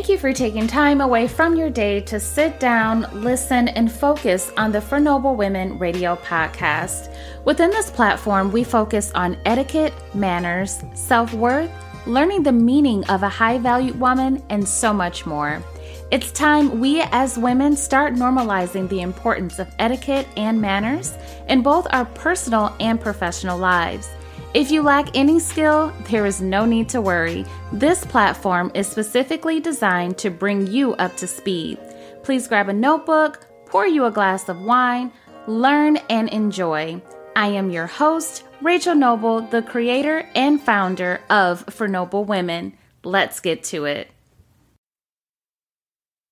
Thank 0.00 0.08
you 0.08 0.16
for 0.16 0.32
taking 0.32 0.66
time 0.66 1.02
away 1.02 1.28
from 1.28 1.56
your 1.56 1.68
day 1.68 2.00
to 2.00 2.18
sit 2.18 2.58
down, 2.58 3.06
listen, 3.12 3.68
and 3.68 3.92
focus 3.92 4.50
on 4.56 4.72
the 4.72 4.80
For 4.80 4.98
Noble 4.98 5.36
Women 5.36 5.78
radio 5.78 6.16
podcast. 6.16 7.14
Within 7.44 7.68
this 7.68 7.90
platform, 7.90 8.50
we 8.50 8.64
focus 8.64 9.12
on 9.14 9.36
etiquette, 9.44 9.92
manners, 10.14 10.82
self 10.94 11.34
worth, 11.34 11.70
learning 12.06 12.44
the 12.44 12.50
meaning 12.50 13.04
of 13.10 13.22
a 13.22 13.28
high 13.28 13.58
valued 13.58 14.00
woman, 14.00 14.42
and 14.48 14.66
so 14.66 14.94
much 14.94 15.26
more. 15.26 15.62
It's 16.10 16.32
time 16.32 16.80
we 16.80 17.02
as 17.12 17.36
women 17.36 17.76
start 17.76 18.14
normalizing 18.14 18.88
the 18.88 19.02
importance 19.02 19.58
of 19.58 19.68
etiquette 19.78 20.26
and 20.34 20.62
manners 20.62 21.12
in 21.46 21.60
both 21.60 21.86
our 21.90 22.06
personal 22.06 22.74
and 22.80 22.98
professional 22.98 23.58
lives. 23.58 24.08
If 24.52 24.72
you 24.72 24.82
lack 24.82 25.16
any 25.16 25.38
skill, 25.38 25.92
there 26.10 26.26
is 26.26 26.40
no 26.40 26.64
need 26.64 26.88
to 26.88 27.00
worry. 27.00 27.46
This 27.72 28.04
platform 28.04 28.72
is 28.74 28.88
specifically 28.88 29.60
designed 29.60 30.18
to 30.18 30.30
bring 30.30 30.66
you 30.66 30.94
up 30.94 31.16
to 31.18 31.28
speed. 31.28 31.78
Please 32.24 32.48
grab 32.48 32.68
a 32.68 32.72
notebook, 32.72 33.46
pour 33.66 33.86
you 33.86 34.06
a 34.06 34.10
glass 34.10 34.48
of 34.48 34.60
wine, 34.60 35.12
learn 35.46 35.98
and 36.08 36.28
enjoy. 36.30 37.00
I 37.36 37.46
am 37.46 37.70
your 37.70 37.86
host, 37.86 38.42
Rachel 38.60 38.96
Noble, 38.96 39.40
the 39.40 39.62
creator 39.62 40.28
and 40.34 40.60
founder 40.60 41.20
of 41.30 41.64
For 41.72 41.86
Noble 41.86 42.24
Women. 42.24 42.72
Let's 43.04 43.38
get 43.38 43.62
to 43.64 43.84
it. 43.84 44.10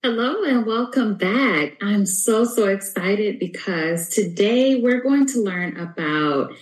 Hello 0.03 0.43
and 0.43 0.67
welcome 0.67 1.15
back. 1.15 1.77
I'm 1.81 2.05
so, 2.05 2.45
so 2.45 2.67
excited 2.67 3.39
because 3.39 4.09
today 4.09 4.81
we're 4.81 5.03
going 5.03 5.27
to 5.27 5.41
learn 5.41 5.77
about 5.77 6.53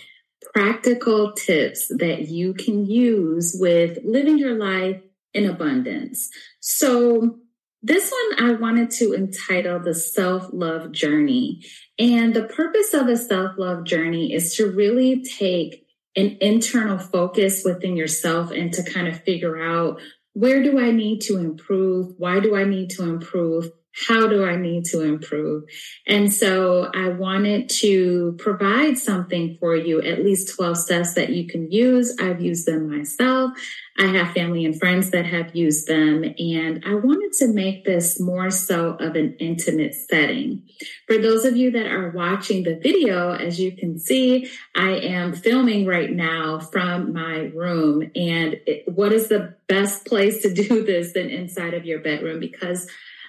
practical 0.53 1.33
tips 1.33 1.87
that 1.97 2.27
you 2.27 2.53
can 2.53 2.85
use 2.85 3.55
with 3.59 3.99
living 4.03 4.37
your 4.37 4.55
life 4.55 5.01
in 5.33 5.45
abundance. 5.45 6.29
So, 6.59 7.39
this 7.83 8.11
one 8.11 8.49
I 8.49 8.53
wanted 8.53 8.89
to 8.91 9.13
entitle 9.13 9.79
the 9.79 9.93
self 9.93 10.49
love 10.51 10.91
journey. 10.91 11.63
And 11.99 12.33
the 12.33 12.43
purpose 12.43 12.93
of 12.93 13.07
the 13.07 13.17
self 13.17 13.57
love 13.57 13.85
journey 13.85 14.33
is 14.33 14.55
to 14.55 14.69
really 14.69 15.23
take 15.23 15.85
an 16.15 16.37
internal 16.41 16.97
focus 16.97 17.61
within 17.63 17.95
yourself 17.95 18.51
and 18.51 18.73
to 18.73 18.83
kind 18.83 19.07
of 19.07 19.21
figure 19.23 19.61
out 19.61 20.01
where 20.33 20.63
do 20.63 20.79
I 20.79 20.91
need 20.91 21.21
to 21.21 21.37
improve? 21.37 22.13
Why 22.17 22.39
do 22.39 22.55
I 22.55 22.63
need 22.63 22.89
to 22.91 23.03
improve? 23.03 23.71
How 24.05 24.27
do 24.27 24.45
I 24.45 24.55
need 24.55 24.85
to 24.85 25.01
improve? 25.01 25.63
And 26.05 26.31
so 26.31 26.91
I 26.93 27.09
wanted 27.09 27.69
to 27.81 28.35
provide 28.37 28.97
something 28.97 29.57
for 29.59 29.75
you, 29.75 30.01
at 30.01 30.23
least 30.23 30.55
12 30.55 30.77
steps 30.77 31.13
that 31.15 31.29
you 31.29 31.47
can 31.47 31.71
use. 31.71 32.15
I've 32.19 32.41
used 32.41 32.67
them 32.67 32.95
myself. 32.95 33.51
I 33.97 34.05
have 34.05 34.33
family 34.33 34.65
and 34.65 34.77
friends 34.77 35.09
that 35.09 35.25
have 35.25 35.55
used 35.55 35.87
them. 35.87 36.23
And 36.23 36.83
I 36.85 36.93
wanted 36.93 37.33
to 37.39 37.47
make 37.47 37.85
this 37.85 38.19
more 38.19 38.51
so 38.51 38.91
of 38.91 39.15
an 39.15 39.35
intimate 39.39 39.95
setting. 39.95 40.61
For 41.07 41.17
those 41.17 41.45
of 41.45 41.57
you 41.57 41.71
that 41.71 41.87
are 41.87 42.11
watching 42.11 42.63
the 42.63 42.75
video, 42.75 43.33
as 43.33 43.59
you 43.59 43.71
can 43.75 43.97
see, 43.97 44.51
I 44.75 44.91
am 44.91 45.33
filming 45.33 45.87
right 45.87 46.11
now 46.11 46.59
from 46.59 47.13
my 47.13 47.51
room. 47.55 48.03
And 48.15 48.59
it, 48.67 48.87
what 48.87 49.11
is 49.11 49.29
the 49.29 49.55
best 49.67 50.05
place 50.05 50.43
to 50.43 50.53
do 50.53 50.85
this 50.85 51.13
than 51.13 51.31
inside 51.31 51.73
of 51.73 51.85
your 51.85 51.99
bedroom? 51.99 52.39
Because 52.39 52.87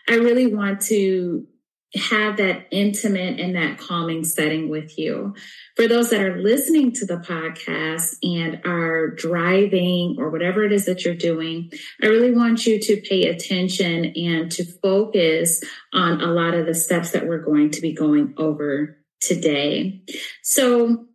I 0.08 0.14
really 0.14 0.46
want 0.46 0.80
to 0.82 1.46
have 1.94 2.36
that 2.36 2.66
intimate 2.70 3.40
and 3.40 3.54
that 3.56 3.78
calming 3.78 4.22
setting 4.22 4.68
with 4.68 4.98
you. 4.98 5.34
For 5.74 5.88
those 5.88 6.10
that 6.10 6.20
are 6.20 6.40
listening 6.40 6.92
to 6.92 7.06
the 7.06 7.16
podcast 7.16 8.16
and 8.22 8.60
are 8.66 9.08
driving 9.08 10.16
or 10.18 10.28
whatever 10.28 10.64
it 10.64 10.72
is 10.72 10.84
that 10.84 11.04
you're 11.04 11.14
doing, 11.14 11.70
I 12.02 12.06
really 12.06 12.34
want 12.34 12.66
you 12.66 12.78
to 12.78 13.00
pay 13.00 13.28
attention 13.28 14.12
and 14.16 14.50
to 14.52 14.64
focus 14.82 15.62
on 15.94 16.20
a 16.20 16.26
lot 16.26 16.54
of 16.54 16.66
the 16.66 16.74
steps 16.74 17.12
that 17.12 17.26
we're 17.26 17.42
going 17.42 17.70
to 17.70 17.80
be 17.80 17.94
going 17.94 18.34
over 18.36 18.98
today. 19.20 20.02
So, 20.42 21.06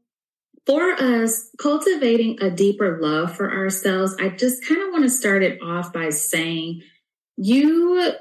for 0.65 0.93
us, 0.93 1.49
cultivating 1.59 2.37
a 2.41 2.49
deeper 2.49 2.97
love 3.01 3.35
for 3.35 3.51
ourselves, 3.51 4.15
I 4.17 4.29
just 4.29 4.65
kind 4.65 4.81
of 4.81 4.91
want 4.91 5.03
to 5.03 5.09
start 5.09 5.43
it 5.43 5.61
off 5.61 5.91
by 5.91 6.09
saying 6.09 6.83
you 7.35 8.13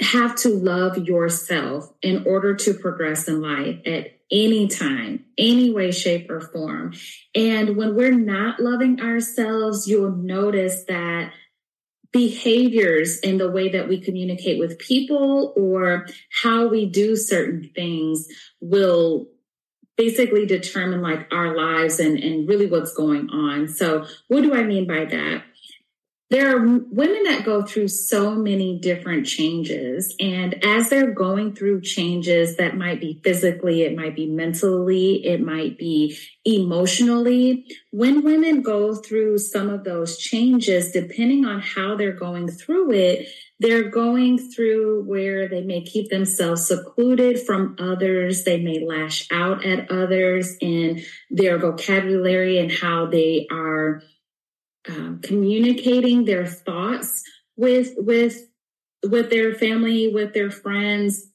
have 0.00 0.34
to 0.36 0.48
love 0.48 0.98
yourself 0.98 1.92
in 2.02 2.24
order 2.26 2.54
to 2.54 2.74
progress 2.74 3.28
in 3.28 3.40
life 3.40 3.80
at 3.86 4.18
any 4.30 4.66
time, 4.66 5.24
any 5.36 5.70
way, 5.70 5.90
shape, 5.90 6.30
or 6.30 6.40
form. 6.40 6.94
And 7.34 7.76
when 7.76 7.94
we're 7.94 8.10
not 8.10 8.58
loving 8.58 9.00
ourselves, 9.00 9.86
you'll 9.86 10.16
notice 10.16 10.84
that 10.88 11.32
behaviors 12.12 13.18
in 13.20 13.38
the 13.38 13.50
way 13.50 13.70
that 13.70 13.88
we 13.88 14.00
communicate 14.00 14.58
with 14.58 14.78
people 14.78 15.52
or 15.56 16.06
how 16.42 16.66
we 16.66 16.86
do 16.86 17.16
certain 17.16 17.70
things 17.74 18.26
will 18.60 19.26
basically 19.96 20.46
determine 20.46 21.02
like 21.02 21.26
our 21.32 21.56
lives 21.56 21.98
and, 22.00 22.18
and 22.18 22.48
really 22.48 22.66
what's 22.66 22.94
going 22.94 23.28
on. 23.30 23.68
So 23.68 24.06
what 24.28 24.42
do 24.42 24.54
I 24.54 24.62
mean 24.62 24.86
by 24.86 25.04
that? 25.04 25.42
There 26.32 26.56
are 26.56 26.66
women 26.90 27.24
that 27.24 27.44
go 27.44 27.60
through 27.60 27.88
so 27.88 28.34
many 28.34 28.78
different 28.78 29.26
changes. 29.26 30.14
And 30.18 30.64
as 30.64 30.88
they're 30.88 31.12
going 31.12 31.54
through 31.54 31.82
changes 31.82 32.56
that 32.56 32.74
might 32.74 33.02
be 33.02 33.20
physically, 33.22 33.82
it 33.82 33.94
might 33.94 34.16
be 34.16 34.26
mentally, 34.26 35.26
it 35.26 35.42
might 35.42 35.76
be 35.76 36.16
emotionally, 36.46 37.66
when 37.90 38.24
women 38.24 38.62
go 38.62 38.94
through 38.94 39.36
some 39.38 39.68
of 39.68 39.84
those 39.84 40.16
changes, 40.16 40.90
depending 40.92 41.44
on 41.44 41.60
how 41.60 41.96
they're 41.96 42.12
going 42.12 42.48
through 42.48 42.92
it, 42.92 43.28
they're 43.60 43.90
going 43.90 44.38
through 44.38 45.04
where 45.04 45.48
they 45.48 45.60
may 45.60 45.82
keep 45.82 46.08
themselves 46.08 46.66
secluded 46.66 47.40
from 47.40 47.76
others. 47.78 48.44
They 48.44 48.58
may 48.58 48.82
lash 48.82 49.28
out 49.30 49.66
at 49.66 49.90
others 49.90 50.56
in 50.62 51.02
their 51.30 51.58
vocabulary 51.58 52.58
and 52.58 52.72
how 52.72 53.04
they 53.04 53.46
are 53.50 54.02
um, 54.88 55.20
communicating 55.22 56.24
their 56.24 56.46
thoughts 56.46 57.22
with 57.56 57.94
with 57.96 58.48
with 59.04 59.30
their 59.30 59.54
family, 59.54 60.08
with 60.08 60.32
their 60.32 60.50
friends, 60.50 61.32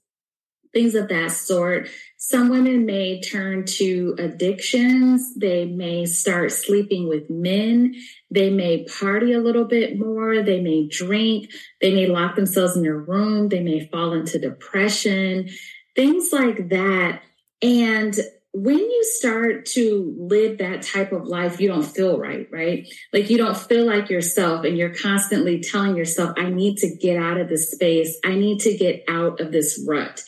things 0.73 0.95
of 0.95 1.09
that 1.09 1.31
sort. 1.31 1.89
Some 2.17 2.49
women 2.49 2.85
may 2.85 3.21
turn 3.21 3.65
to 3.77 4.15
addictions. 4.17 5.35
They 5.35 5.65
may 5.65 6.05
start 6.05 6.51
sleeping 6.51 7.07
with 7.07 7.29
men. 7.29 7.95
They 8.29 8.49
may 8.49 8.85
party 8.85 9.33
a 9.33 9.39
little 9.39 9.65
bit 9.65 9.97
more. 9.97 10.41
They 10.43 10.61
may 10.61 10.87
drink. 10.87 11.49
They 11.81 11.93
may 11.93 12.07
lock 12.07 12.35
themselves 12.35 12.75
in 12.75 12.83
their 12.83 12.97
room. 12.97 13.49
They 13.49 13.61
may 13.61 13.87
fall 13.87 14.13
into 14.13 14.39
depression, 14.39 15.49
things 15.95 16.31
like 16.31 16.69
that. 16.69 17.21
And 17.61 18.15
when 18.63 18.79
you 18.79 19.03
start 19.03 19.65
to 19.67 20.15
live 20.17 20.57
that 20.57 20.81
type 20.81 21.11
of 21.11 21.27
life, 21.27 21.59
you 21.59 21.67
don't 21.67 21.83
feel 21.83 22.17
right, 22.17 22.47
right? 22.51 22.87
Like 23.13 23.29
you 23.29 23.37
don't 23.37 23.55
feel 23.55 23.85
like 23.85 24.09
yourself 24.09 24.65
and 24.65 24.75
you're 24.75 24.93
constantly 24.93 25.61
telling 25.61 25.95
yourself, 25.95 26.33
I 26.37 26.49
need 26.49 26.77
to 26.77 26.95
get 26.95 27.17
out 27.17 27.39
of 27.39 27.49
this 27.49 27.71
space. 27.71 28.17
I 28.25 28.33
need 28.33 28.59
to 28.61 28.75
get 28.75 29.03
out 29.07 29.39
of 29.39 29.51
this 29.51 29.83
rut. 29.87 30.23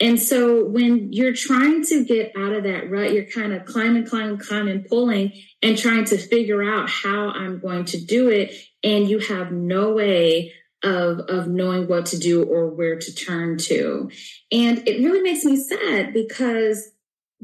And 0.00 0.18
so 0.18 0.64
when 0.64 1.12
you're 1.12 1.34
trying 1.34 1.84
to 1.84 2.04
get 2.04 2.32
out 2.36 2.52
of 2.52 2.64
that 2.64 2.90
rut, 2.90 3.12
you're 3.12 3.26
kind 3.26 3.52
of 3.52 3.66
climbing, 3.66 4.06
climbing, 4.06 4.38
climbing, 4.38 4.84
pulling 4.88 5.32
and 5.62 5.76
trying 5.76 6.06
to 6.06 6.16
figure 6.16 6.62
out 6.62 6.88
how 6.88 7.30
I'm 7.30 7.60
going 7.60 7.84
to 7.86 8.02
do 8.02 8.30
it. 8.30 8.54
And 8.82 9.08
you 9.08 9.18
have 9.18 9.52
no 9.52 9.92
way 9.92 10.52
of, 10.82 11.20
of 11.28 11.48
knowing 11.48 11.86
what 11.86 12.06
to 12.06 12.18
do 12.18 12.44
or 12.44 12.68
where 12.68 12.98
to 12.98 13.14
turn 13.14 13.58
to. 13.58 14.10
And 14.50 14.88
it 14.88 15.04
really 15.04 15.20
makes 15.20 15.44
me 15.44 15.56
sad 15.56 16.12
because 16.12 16.90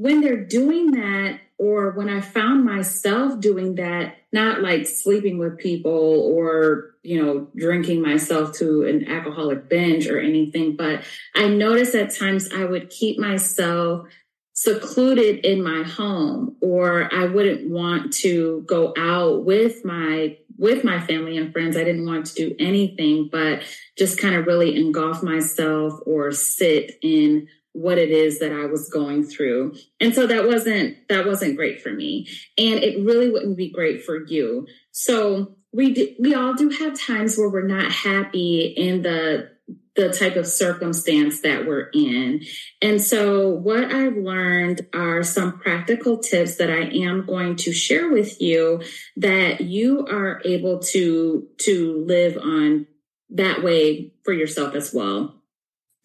when 0.00 0.22
they're 0.22 0.42
doing 0.42 0.92
that, 0.92 1.40
or 1.58 1.90
when 1.90 2.08
I 2.08 2.22
found 2.22 2.64
myself 2.64 3.38
doing 3.38 3.74
that, 3.74 4.16
not 4.32 4.62
like 4.62 4.86
sleeping 4.86 5.36
with 5.36 5.58
people 5.58 5.92
or, 6.34 6.94
you 7.02 7.22
know, 7.22 7.48
drinking 7.54 8.00
myself 8.00 8.54
to 8.54 8.84
an 8.84 9.06
alcoholic 9.10 9.68
binge 9.68 10.08
or 10.08 10.18
anything, 10.18 10.74
but 10.74 11.02
I 11.34 11.48
noticed 11.48 11.94
at 11.94 12.16
times 12.16 12.48
I 12.50 12.64
would 12.64 12.88
keep 12.88 13.18
myself 13.18 14.06
secluded 14.54 15.44
in 15.44 15.62
my 15.62 15.82
home 15.82 16.56
or 16.62 17.12
I 17.14 17.26
wouldn't 17.26 17.68
want 17.68 18.14
to 18.14 18.64
go 18.66 18.94
out 18.96 19.44
with 19.44 19.84
my 19.84 20.38
with 20.56 20.82
my 20.82 21.00
family 21.00 21.36
and 21.36 21.52
friends. 21.52 21.76
I 21.76 21.84
didn't 21.84 22.06
want 22.06 22.26
to 22.26 22.34
do 22.34 22.56
anything 22.58 23.28
but 23.30 23.62
just 23.98 24.18
kind 24.18 24.34
of 24.34 24.46
really 24.46 24.76
engulf 24.76 25.22
myself 25.22 25.94
or 26.06 26.32
sit 26.32 26.98
in 27.02 27.48
what 27.72 27.98
it 27.98 28.10
is 28.10 28.40
that 28.40 28.52
I 28.52 28.66
was 28.66 28.88
going 28.88 29.24
through. 29.24 29.74
And 30.00 30.14
so 30.14 30.26
that 30.26 30.46
wasn't 30.46 30.96
that 31.08 31.26
wasn't 31.26 31.56
great 31.56 31.80
for 31.80 31.90
me 31.90 32.28
and 32.58 32.80
it 32.80 33.04
really 33.04 33.30
wouldn't 33.30 33.56
be 33.56 33.70
great 33.70 34.04
for 34.04 34.26
you. 34.26 34.66
So 34.90 35.56
we 35.72 35.94
do, 35.94 36.14
we 36.18 36.34
all 36.34 36.54
do 36.54 36.68
have 36.70 36.98
times 36.98 37.38
where 37.38 37.48
we're 37.48 37.66
not 37.66 37.92
happy 37.92 38.74
in 38.76 39.02
the 39.02 39.50
the 39.96 40.08
type 40.08 40.36
of 40.36 40.46
circumstance 40.46 41.42
that 41.42 41.66
we're 41.66 41.90
in. 41.92 42.42
And 42.80 43.02
so 43.02 43.48
what 43.48 43.84
I've 43.84 44.16
learned 44.16 44.86
are 44.94 45.22
some 45.22 45.58
practical 45.58 46.18
tips 46.18 46.56
that 46.56 46.70
I 46.70 46.84
am 47.04 47.26
going 47.26 47.56
to 47.56 47.72
share 47.72 48.08
with 48.08 48.40
you 48.40 48.82
that 49.16 49.60
you 49.60 50.06
are 50.06 50.40
able 50.44 50.78
to 50.78 51.48
to 51.62 52.04
live 52.06 52.36
on 52.38 52.86
that 53.30 53.62
way 53.62 54.12
for 54.24 54.32
yourself 54.32 54.74
as 54.74 54.94
well. 54.94 55.39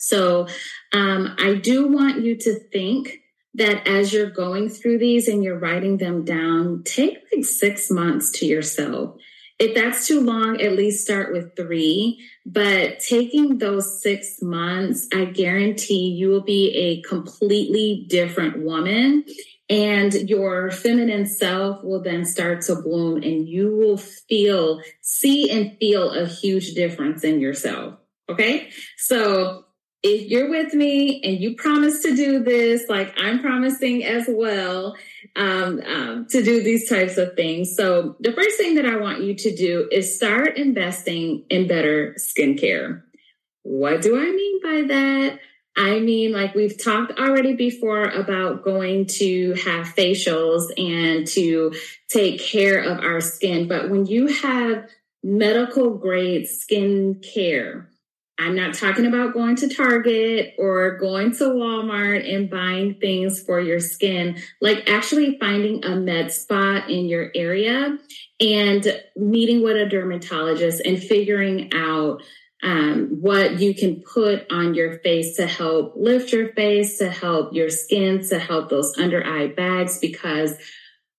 So 0.06 0.48
um, 0.94 1.36
I 1.40 1.56
do 1.56 1.88
want 1.88 2.22
you 2.22 2.36
to 2.36 2.60
think 2.72 3.22
that 3.56 3.88
as 3.88 4.13
you're 4.13 4.30
going 4.30 4.69
through 4.69 5.00
these 5.00 5.28
and 5.28 5.44
you're 5.44 5.57
writing 5.57 5.98
them 5.98 6.24
down, 6.24 6.84
take 6.84 7.18
like 7.34 7.44
six 7.44 7.90
months 7.90 8.30
to 8.34 8.46
yourself. 8.46 9.16
If 9.57 9.74
that's 9.74 10.06
too 10.06 10.22
long, 10.22 10.62
at 10.62 10.74
least 10.74 11.06
start 11.06 11.34
with 11.34 11.56
three. 11.56 12.19
But 12.46 13.00
taking 13.00 13.57
those 13.57 14.02
six 14.02 14.42
months, 14.44 15.07
I 15.12 15.25
guarantee 15.25 16.10
you 16.10 16.30
will 16.30 16.44
be 16.44 16.72
a 16.75 17.02
completely 17.02 18.06
different 18.07 18.63
woman. 18.63 19.25
And 19.68 20.13
your 20.30 20.69
feminine 20.69 21.25
self 21.25 21.84
will 21.84 22.04
then 22.04 22.25
start 22.25 22.62
to 22.63 22.75
bloom, 22.75 23.24
and 23.24 23.50
you 23.50 23.75
will 23.75 23.98
feel, 23.98 24.81
see, 25.02 25.50
and 25.50 25.75
feel 25.80 26.12
a 26.12 26.28
huge 26.28 26.75
difference 26.75 27.24
in 27.24 27.40
yourself. 27.40 27.96
Okay. 28.30 28.69
So 28.98 29.65
if 30.07 30.30
you're 30.30 30.52
with 30.52 30.72
me 30.75 31.19
and 31.24 31.42
you 31.42 31.56
promise 31.56 32.04
to 32.04 32.16
do 32.16 32.44
this, 32.44 32.88
like 32.88 33.12
I'm 33.18 33.40
promising 33.40 34.04
as 34.04 34.25
well, 34.30 34.96
um, 35.36 35.81
um, 35.84 36.28
to 36.28 36.44
do 36.44 36.62
these 36.62 36.88
types 36.88 37.18
of 37.18 37.34
things. 37.36 37.75
So 37.75 38.16
the 38.19 38.31
first 38.31 38.56
thing 38.57 38.75
that 38.75 38.86
I 38.86 38.98
want 38.98 39.24
you 39.24 39.34
to 39.34 39.56
do 39.56 39.90
is 39.92 40.16
start 40.16 40.57
investing 40.57 41.46
in 41.50 41.68
better 41.68 42.16
skincare. 42.19 43.02
What 43.63 44.04
do 44.04 44.16
I 44.16 44.31
mean 44.31 44.62
by 44.62 44.94
that? 44.94 45.40
I 45.75 46.00
mean, 46.00 46.31
like 46.31 46.54
we've 46.54 46.81
talked 46.81 47.19
already 47.19 47.56
before 47.56 48.04
about 48.04 48.63
going 48.63 49.07
to 49.18 49.54
have 49.54 49.88
facials 49.88 50.68
and 50.78 51.25
to 51.30 51.74
take 52.10 52.40
care 52.40 52.80
of 52.80 53.00
our 53.00 53.22
skin. 53.22 53.68
But 53.68 53.90
when 53.90 54.06
you 54.06 54.28
have 54.28 54.88
medical 55.24 55.98
grade 55.98 56.48
skin 56.48 57.24
care, 57.34 57.90
I'm 58.38 58.56
not 58.56 58.74
talking 58.74 59.06
about 59.06 59.34
going 59.34 59.56
to 59.58 59.74
Target 59.74 60.56
or 60.58 60.98
going 60.98 61.32
to 61.38 61.46
Walmart 61.46 62.30
and 62.30 62.50
buying 62.50 62.96
things 62.96 63.42
for 63.42 63.62
your 63.62 63.80
skin, 63.80 64.38
like 64.60 64.90
actually 64.90 65.38
finding 65.40 65.86
a 65.86 65.96
med 65.96 66.32
spa 66.32 66.86
in 66.90 67.06
your 67.06 67.32
area 67.34 67.98
and 68.42 69.02
meeting 69.16 69.64
with 69.64 69.78
a 69.78 69.86
dermatologist 69.86 70.82
and 70.86 71.02
figuring 71.02 71.72
out 71.74 72.22
um, 72.62 73.20
what 73.22 73.60
you 73.60 73.74
can 73.74 74.02
put 74.02 74.52
on 74.52 74.74
your 74.74 75.00
face 75.00 75.38
to 75.38 75.48
help 75.48 75.94
lift 75.96 76.34
your 76.34 76.52
face, 76.54 76.98
to 76.98 77.10
help 77.10 77.54
your 77.54 77.70
skin, 77.70 78.28
to 78.28 78.40
help 78.40 78.70
those 78.70 78.98
under 78.98 79.26
eye 79.26 79.48
bags. 79.48 80.00
Because 80.00 80.56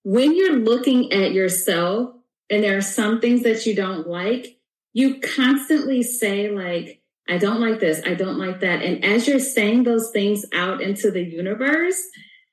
when 0.02 0.36
you're 0.36 0.56
looking 0.56 1.12
at 1.12 1.32
yourself 1.32 2.14
and 2.50 2.62
there 2.62 2.76
are 2.76 2.82
some 2.82 3.20
things 3.20 3.42
that 3.44 3.64
you 3.64 3.74
don't 3.74 4.06
like, 4.06 4.58
you 4.92 5.20
constantly 5.20 6.02
say, 6.02 6.50
like, 6.50 6.95
I 7.28 7.38
don't 7.38 7.60
like 7.60 7.80
this. 7.80 8.00
I 8.06 8.14
don't 8.14 8.38
like 8.38 8.60
that. 8.60 8.82
And 8.82 9.04
as 9.04 9.26
you're 9.26 9.38
saying 9.38 9.82
those 9.82 10.10
things 10.12 10.44
out 10.52 10.80
into 10.80 11.10
the 11.10 11.22
universe, 11.22 12.00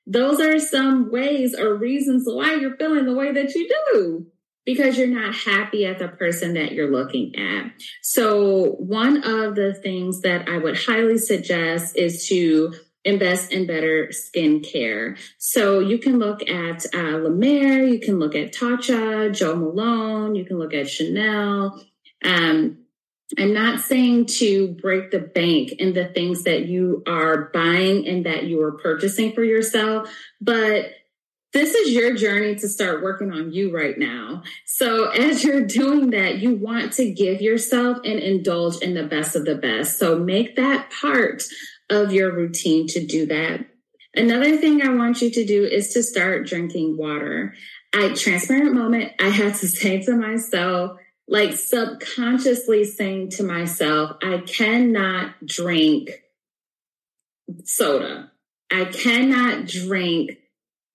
those 0.06 0.40
are 0.40 0.58
some 0.58 1.10
ways 1.10 1.54
or 1.54 1.74
reasons 1.74 2.24
why 2.26 2.54
you're 2.54 2.76
feeling 2.76 3.06
the 3.06 3.14
way 3.14 3.32
that 3.32 3.54
you 3.54 3.68
do 3.92 4.26
because 4.66 4.96
you're 4.96 5.06
not 5.06 5.34
happy 5.34 5.84
at 5.86 5.98
the 5.98 6.08
person 6.08 6.54
that 6.54 6.72
you're 6.72 6.90
looking 6.90 7.34
at. 7.36 7.70
So 8.02 8.72
one 8.72 9.18
of 9.18 9.54
the 9.54 9.74
things 9.74 10.22
that 10.22 10.48
I 10.48 10.58
would 10.58 10.76
highly 10.76 11.18
suggest 11.18 11.96
is 11.96 12.26
to 12.28 12.74
invest 13.04 13.52
in 13.52 13.66
better 13.66 14.08
skincare. 14.08 15.18
So 15.38 15.80
you 15.80 15.98
can 15.98 16.18
look 16.18 16.48
at 16.48 16.86
uh, 16.94 17.18
La 17.18 17.30
Mer, 17.30 17.84
you 17.84 18.00
can 18.00 18.18
look 18.18 18.34
at 18.34 18.54
Tatcha, 18.54 19.34
Joe 19.34 19.56
Malone, 19.56 20.34
you 20.34 20.44
can 20.44 20.58
look 20.58 20.72
at 20.72 20.88
Chanel. 20.88 21.84
Um, 22.24 22.83
I'm 23.38 23.52
not 23.52 23.80
saying 23.80 24.26
to 24.26 24.68
break 24.80 25.10
the 25.10 25.20
bank 25.20 25.72
in 25.72 25.92
the 25.92 26.06
things 26.06 26.44
that 26.44 26.66
you 26.66 27.02
are 27.06 27.50
buying 27.52 28.06
and 28.06 28.26
that 28.26 28.44
you 28.44 28.62
are 28.62 28.72
purchasing 28.72 29.32
for 29.32 29.42
yourself, 29.42 30.08
but 30.40 30.92
this 31.52 31.74
is 31.74 31.92
your 31.92 32.14
journey 32.14 32.56
to 32.56 32.68
start 32.68 33.02
working 33.02 33.30
on 33.30 33.52
you 33.52 33.74
right 33.74 33.96
now. 33.96 34.42
So 34.66 35.10
as 35.10 35.44
you're 35.44 35.64
doing 35.64 36.10
that, 36.10 36.38
you 36.38 36.56
want 36.56 36.92
to 36.94 37.12
give 37.12 37.40
yourself 37.40 37.98
and 38.04 38.18
indulge 38.18 38.82
in 38.82 38.94
the 38.94 39.04
best 39.04 39.36
of 39.36 39.44
the 39.44 39.54
best. 39.54 39.98
So 39.98 40.18
make 40.18 40.56
that 40.56 40.90
part 40.90 41.44
of 41.88 42.12
your 42.12 42.34
routine 42.34 42.88
to 42.88 43.06
do 43.06 43.26
that. 43.26 43.66
Another 44.16 44.56
thing 44.56 44.82
I 44.82 44.94
want 44.94 45.22
you 45.22 45.30
to 45.30 45.44
do 45.44 45.64
is 45.64 45.92
to 45.92 46.02
start 46.02 46.46
drinking 46.46 46.96
water. 46.96 47.54
I 47.94 48.14
transparent 48.14 48.74
moment, 48.74 49.12
I 49.20 49.28
had 49.28 49.54
to 49.56 49.68
say 49.68 50.02
to 50.02 50.16
myself, 50.16 50.98
like 51.26 51.54
subconsciously 51.54 52.84
saying 52.84 53.30
to 53.30 53.42
myself, 53.42 54.16
I 54.22 54.38
cannot 54.38 55.44
drink 55.44 56.10
soda. 57.64 58.30
I 58.70 58.84
cannot 58.86 59.66
drink 59.66 60.38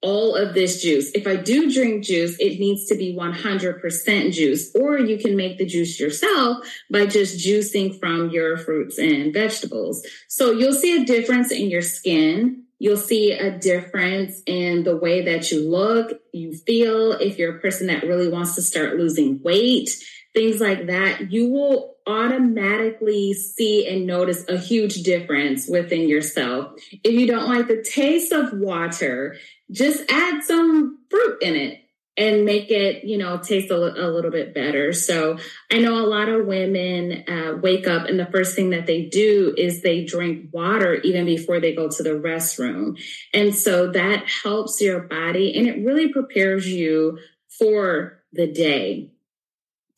all 0.01 0.35
of 0.35 0.53
this 0.53 0.81
juice. 0.81 1.11
If 1.13 1.27
I 1.27 1.35
do 1.35 1.71
drink 1.71 2.05
juice, 2.05 2.37
it 2.39 2.59
needs 2.59 2.85
to 2.85 2.95
be 2.95 3.13
100% 3.13 4.31
juice, 4.31 4.73
or 4.73 4.97
you 4.97 5.17
can 5.17 5.35
make 5.35 5.57
the 5.57 5.65
juice 5.65 5.99
yourself 5.99 6.65
by 6.89 7.05
just 7.05 7.45
juicing 7.45 7.99
from 7.99 8.29
your 8.29 8.57
fruits 8.57 8.97
and 8.97 9.33
vegetables. 9.33 10.05
So 10.27 10.51
you'll 10.51 10.73
see 10.73 11.01
a 11.01 11.05
difference 11.05 11.51
in 11.51 11.69
your 11.69 11.81
skin. 11.81 12.63
You'll 12.81 12.95
see 12.95 13.33
a 13.33 13.57
difference 13.57 14.41
in 14.45 14.83
the 14.83 14.95
way 14.95 15.25
that 15.25 15.51
you 15.51 15.69
look, 15.69 16.13
you 16.33 16.53
feel. 16.53 17.11
If 17.11 17.37
you're 17.37 17.57
a 17.57 17.59
person 17.59 17.87
that 17.87 18.03
really 18.03 18.29
wants 18.29 18.55
to 18.55 18.61
start 18.61 18.95
losing 18.95 19.41
weight, 19.43 19.89
things 20.33 20.61
like 20.61 20.87
that, 20.87 21.31
you 21.31 21.49
will 21.49 21.95
automatically 22.07 23.33
see 23.33 23.87
and 23.87 24.07
notice 24.07 24.47
a 24.47 24.57
huge 24.57 25.03
difference 25.03 25.67
within 25.67 26.07
yourself. 26.07 26.73
If 27.03 27.13
you 27.13 27.27
don't 27.27 27.47
like 27.47 27.67
the 27.67 27.83
taste 27.83 28.31
of 28.31 28.53
water, 28.53 29.37
just 29.71 30.09
add 30.11 30.43
some 30.43 30.99
fruit 31.09 31.37
in 31.41 31.55
it 31.55 31.81
and 32.17 32.43
make 32.43 32.69
it, 32.69 33.05
you 33.05 33.17
know, 33.17 33.37
taste 33.37 33.71
a, 33.71 33.75
a 33.75 34.11
little 34.11 34.31
bit 34.31 34.53
better. 34.53 34.91
So 34.91 35.37
I 35.71 35.79
know 35.79 36.03
a 36.03 36.05
lot 36.05 36.27
of 36.27 36.45
women 36.45 37.23
uh, 37.29 37.57
wake 37.61 37.87
up 37.87 38.07
and 38.07 38.19
the 38.19 38.25
first 38.25 38.55
thing 38.55 38.71
that 38.71 38.87
they 38.87 39.05
do 39.05 39.53
is 39.57 39.81
they 39.81 40.03
drink 40.03 40.49
water 40.51 40.95
even 40.95 41.25
before 41.25 41.59
they 41.61 41.73
go 41.73 41.87
to 41.87 42.03
the 42.03 42.09
restroom. 42.09 42.99
And 43.33 43.55
so 43.55 43.91
that 43.91 44.27
helps 44.43 44.81
your 44.81 44.99
body 44.99 45.57
and 45.57 45.67
it 45.67 45.85
really 45.85 46.11
prepares 46.11 46.67
you 46.67 47.19
for 47.57 48.21
the 48.33 48.47
day. 48.51 49.11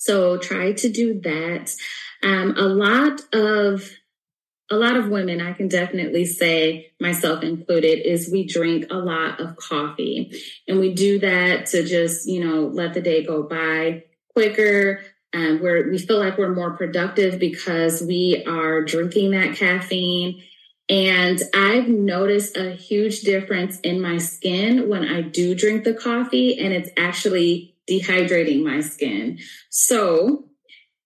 So 0.01 0.37
try 0.39 0.71
to 0.71 0.89
do 0.89 1.21
that. 1.21 1.75
Um, 2.23 2.55
a 2.57 2.63
lot 2.63 3.21
of 3.33 3.87
a 4.71 4.75
lot 4.75 4.97
of 4.97 5.09
women, 5.09 5.41
I 5.41 5.53
can 5.53 5.67
definitely 5.67 6.25
say, 6.25 6.91
myself 6.99 7.43
included, 7.43 8.09
is 8.09 8.31
we 8.31 8.47
drink 8.47 8.85
a 8.89 8.95
lot 8.95 9.39
of 9.39 9.57
coffee. 9.57 10.31
And 10.67 10.79
we 10.79 10.93
do 10.93 11.19
that 11.19 11.67
to 11.67 11.83
just, 11.83 12.27
you 12.27 12.43
know, 12.43 12.67
let 12.67 12.95
the 12.95 13.01
day 13.01 13.23
go 13.23 13.43
by 13.43 14.05
quicker. 14.33 15.01
Um, 15.33 15.61
where 15.61 15.87
we 15.89 15.99
feel 15.99 16.17
like 16.19 16.37
we're 16.37 16.55
more 16.55 16.75
productive 16.75 17.37
because 17.37 18.01
we 18.01 18.43
are 18.47 18.81
drinking 18.83 19.31
that 19.31 19.55
caffeine. 19.55 20.41
And 20.89 21.39
I've 21.53 21.87
noticed 21.87 22.57
a 22.57 22.71
huge 22.71 23.21
difference 23.21 23.79
in 23.81 24.01
my 24.01 24.17
skin 24.17 24.89
when 24.89 25.05
I 25.05 25.21
do 25.21 25.53
drink 25.53 25.83
the 25.83 25.93
coffee, 25.93 26.59
and 26.59 26.73
it's 26.73 26.89
actually 26.97 27.70
dehydrating 27.89 28.63
my 28.63 28.81
skin. 28.81 29.39
So 29.69 30.49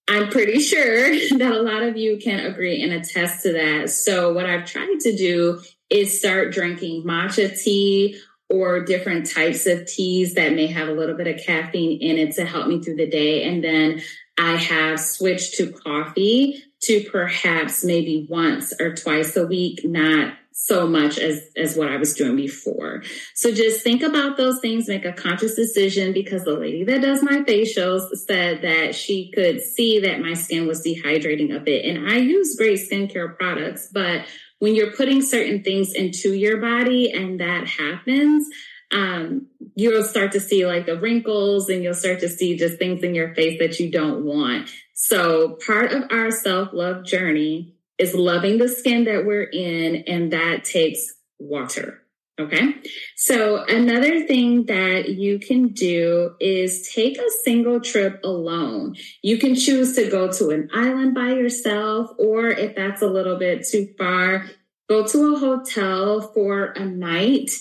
I'm 0.08 0.30
pretty 0.30 0.60
sure 0.60 1.10
that 1.38 1.52
a 1.52 1.62
lot 1.62 1.84
of 1.84 1.98
you 1.98 2.18
can 2.18 2.46
agree 2.46 2.82
and 2.84 2.94
attest 2.94 3.44
to 3.44 3.54
that. 3.54 3.90
So 3.90 4.34
what 4.34 4.46
I've 4.46 4.66
tried 4.66 5.00
to 5.02 5.16
do 5.16 5.62
is 5.90 6.18
start 6.18 6.54
drinking 6.54 7.04
matcha 7.04 7.58
tea 7.58 8.20
or 8.50 8.84
different 8.84 9.32
types 9.32 9.66
of 9.66 9.88
teas 9.88 10.36
that 10.36 10.54
may 10.54 10.68
have 10.68 10.88
a 10.88 10.94
little 10.94 11.16
bit 11.16 11.28
of 11.28 11.44
caffeine 11.44 12.00
in 12.00 12.18
it 12.18 12.36
to 12.36 12.46
help 12.46 12.68
me 12.68 12.82
through 12.82 12.96
the 12.96 13.10
day. 13.10 13.44
And 13.44 13.64
then 13.64 14.02
I 14.38 14.56
have 14.56 15.00
switched 15.00 15.56
to 15.56 15.72
coffee 15.72 16.64
to 16.84 17.04
perhaps 17.12 17.84
maybe 17.84 18.28
once 18.30 18.74
or 18.80 18.94
twice 18.96 19.36
a 19.36 19.48
week, 19.48 19.82
not 19.84 20.36
so 20.58 20.88
much 20.88 21.18
as 21.18 21.42
as 21.58 21.76
what 21.76 21.90
I 21.90 21.98
was 21.98 22.14
doing 22.14 22.38
before. 22.38 23.04
So 23.36 23.52
just 23.52 23.84
think 23.84 24.02
about 24.02 24.38
those 24.38 24.62
things, 24.62 24.88
make 24.88 25.04
a 25.04 25.12
conscious 25.12 25.54
decision 25.54 26.14
because 26.14 26.46
the 26.46 26.58
lady 26.58 26.86
that 26.86 27.02
does 27.02 27.22
my 27.22 27.40
facials 27.42 28.08
said 28.26 28.62
that 28.62 28.96
she 28.96 29.32
could 29.36 29.60
see 29.60 30.00
that 30.00 30.22
my 30.22 30.34
skin 30.34 30.66
was 30.66 30.82
dehydrating 30.82 31.54
a 31.54 31.60
bit. 31.60 31.84
And 31.84 32.10
I 32.10 32.18
use 32.18 32.56
great 32.56 32.80
skincare 32.80 33.38
products, 33.38 33.90
but 33.94 34.28
when 34.60 34.76
you're 34.76 34.94
putting 34.94 35.22
certain 35.22 35.62
things 35.62 35.94
into 35.94 36.34
your 36.34 36.62
body 36.62 37.12
and 37.12 37.42
that 37.42 37.68
happens, 37.68 38.48
um, 38.94 39.48
you'll 39.76 40.04
start 40.04 40.32
to 40.32 40.40
see 40.40 40.66
like 40.66 40.86
the 40.86 40.98
wrinkles 40.98 41.68
and 41.68 41.84
you'll 41.84 41.94
start 41.94 42.22
to 42.22 42.30
see 42.30 42.56
just 42.56 42.80
things 42.80 43.04
in 43.04 43.14
your 43.14 43.36
face 43.36 43.60
that 43.60 43.78
you 43.78 43.92
don't 43.92 44.24
want. 44.24 44.70
So 44.94 45.58
part 45.68 45.92
of 45.92 46.04
our 46.12 46.32
self 46.32 46.70
love 46.72 47.04
journey 47.04 47.75
is 47.98 48.14
loving 48.14 48.58
the 48.58 48.68
skin 48.68 49.06
that 49.06 49.26
we're 49.26 49.44
in, 49.44 50.04
and 50.08 50.34
that 50.34 50.64
takes 50.64 51.14
water. 51.40 52.02
Okay. 52.38 52.76
So 53.16 53.64
another 53.64 54.26
thing 54.28 54.66
that 54.66 55.08
you 55.08 55.40
can 55.40 55.70
do 55.70 56.36
is 56.42 56.90
take 56.94 57.18
a 57.18 57.32
single 57.46 57.80
trip 57.80 58.20
alone. 58.26 58.96
You 59.22 59.38
can 59.38 59.56
choose 59.56 59.96
to 59.96 60.10
go 60.10 60.30
to 60.34 60.50
an 60.50 60.70
island 60.74 61.16
by 61.16 61.30
yourself, 61.30 62.12
or 62.20 62.50
if 62.50 62.76
that's 62.76 63.02
a 63.02 63.08
little 63.08 63.38
bit 63.38 63.66
too 63.66 63.94
far, 63.98 64.48
go 64.90 65.08
to 65.08 65.34
a 65.34 65.40
hotel 65.40 66.22
for 66.34 66.74
a 66.76 66.84
night. 66.84 67.52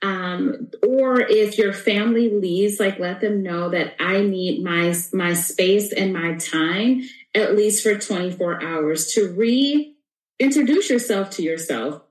Um, 0.00 0.70
or 0.82 1.20
if 1.20 1.58
your 1.58 1.74
family 1.74 2.30
leaves, 2.30 2.80
like 2.80 2.98
let 2.98 3.20
them 3.20 3.42
know 3.42 3.68
that 3.68 3.94
I 4.00 4.22
need 4.22 4.64
my 4.64 4.94
my 5.12 5.34
space 5.34 5.92
and 5.92 6.12
my 6.12 6.34
time 6.36 7.02
at 7.34 7.56
least 7.56 7.82
for 7.82 7.96
24 7.96 8.62
hours 8.62 9.12
to 9.12 9.32
reintroduce 9.32 10.90
yourself 10.90 11.30
to 11.30 11.42
yourself 11.42 12.02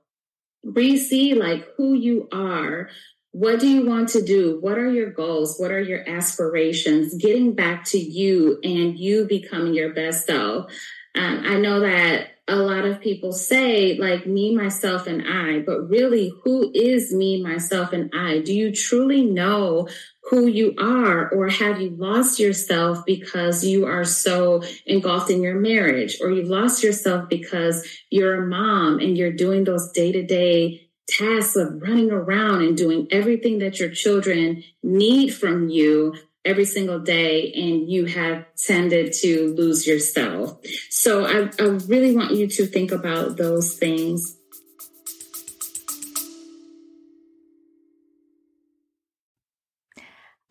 re-see 0.64 1.34
like 1.34 1.66
who 1.76 1.94
you 1.94 2.28
are. 2.32 2.88
What 3.32 3.60
do 3.60 3.68
you 3.68 3.86
want 3.86 4.10
to 4.10 4.22
do? 4.22 4.58
What 4.60 4.78
are 4.78 4.90
your 4.90 5.10
goals? 5.10 5.56
What 5.58 5.70
are 5.70 5.80
your 5.80 6.08
aspirations? 6.08 7.14
Getting 7.14 7.54
back 7.54 7.84
to 7.86 7.98
you 7.98 8.58
and 8.62 8.98
you 8.98 9.26
becoming 9.26 9.74
your 9.74 9.94
best 9.94 10.26
self. 10.26 10.70
Um, 11.14 11.42
i 11.44 11.58
know 11.58 11.80
that 11.80 12.28
a 12.48 12.56
lot 12.56 12.86
of 12.86 13.02
people 13.02 13.32
say 13.32 13.98
like 13.98 14.26
me 14.26 14.56
myself 14.56 15.06
and 15.06 15.22
i 15.28 15.58
but 15.58 15.90
really 15.90 16.32
who 16.42 16.72
is 16.74 17.12
me 17.12 17.42
myself 17.42 17.92
and 17.92 18.10
i? 18.14 18.40
Do 18.40 18.54
you 18.54 18.74
truly 18.74 19.24
know 19.24 19.88
who 20.30 20.46
you 20.46 20.74
are 20.78 21.28
or 21.30 21.48
have 21.48 21.80
you 21.80 21.90
lost 21.90 22.38
yourself 22.38 23.04
because 23.04 23.64
you 23.64 23.86
are 23.86 24.04
so 24.04 24.62
engulfed 24.86 25.30
in 25.30 25.42
your 25.42 25.56
marriage 25.56 26.18
or 26.20 26.30
you've 26.30 26.48
lost 26.48 26.82
yourself 26.82 27.28
because 27.28 27.86
you're 28.10 28.44
a 28.44 28.46
mom 28.46 28.98
and 28.98 29.18
you're 29.18 29.32
doing 29.32 29.64
those 29.64 29.90
day-to-day 29.92 30.88
tasks 31.08 31.56
of 31.56 31.82
running 31.82 32.10
around 32.10 32.62
and 32.62 32.76
doing 32.76 33.08
everything 33.10 33.58
that 33.58 33.80
your 33.80 33.90
children 33.90 34.62
need 34.82 35.30
from 35.30 35.68
you 35.68 36.14
every 36.44 36.64
single 36.64 36.98
day 36.98 37.52
and 37.52 37.88
you 37.90 38.06
have 38.06 38.44
tended 38.56 39.12
to 39.12 39.54
lose 39.54 39.86
yourself. 39.86 40.58
So 40.90 41.24
I, 41.24 41.50
I 41.60 41.66
really 41.86 42.14
want 42.14 42.34
you 42.34 42.46
to 42.46 42.66
think 42.66 42.90
about 42.90 43.36
those 43.36 43.74
things 43.74 44.38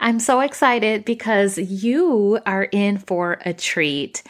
I'm 0.04 0.20
so 0.20 0.40
excited 0.40 1.06
because 1.06 1.60
you 1.60 2.40
are 2.48 2.64
in 2.64 2.98
for 2.98 3.38
a 3.46 3.54
treat. 3.54 4.24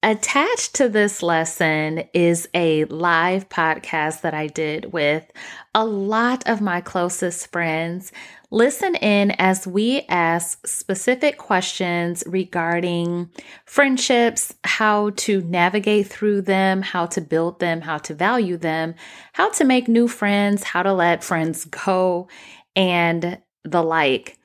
Attached 0.00 0.74
to 0.76 0.88
this 0.88 1.20
lesson 1.20 2.04
is 2.14 2.48
a 2.54 2.84
live 2.84 3.48
podcast 3.48 4.20
that 4.20 4.34
I 4.34 4.46
did 4.46 4.92
with 4.92 5.28
a 5.74 5.84
lot 5.84 6.48
of 6.48 6.60
my 6.60 6.80
closest 6.80 7.50
friends. 7.50 8.12
Listen 8.52 8.94
in 8.94 9.32
as 9.32 9.66
we 9.66 10.02
ask 10.08 10.64
specific 10.64 11.38
questions 11.38 12.22
regarding 12.28 13.28
friendships, 13.64 14.54
how 14.62 15.10
to 15.16 15.40
navigate 15.40 16.06
through 16.06 16.42
them, 16.42 16.82
how 16.82 17.04
to 17.06 17.20
build 17.20 17.58
them, 17.58 17.80
how 17.80 17.98
to 17.98 18.14
value 18.14 18.56
them, 18.58 18.94
how 19.32 19.50
to 19.50 19.64
make 19.64 19.88
new 19.88 20.06
friends, 20.06 20.62
how 20.62 20.84
to 20.84 20.92
let 20.92 21.24
friends 21.24 21.64
go, 21.64 22.28
and 22.76 23.40
the 23.64 23.82
like. 23.82 24.38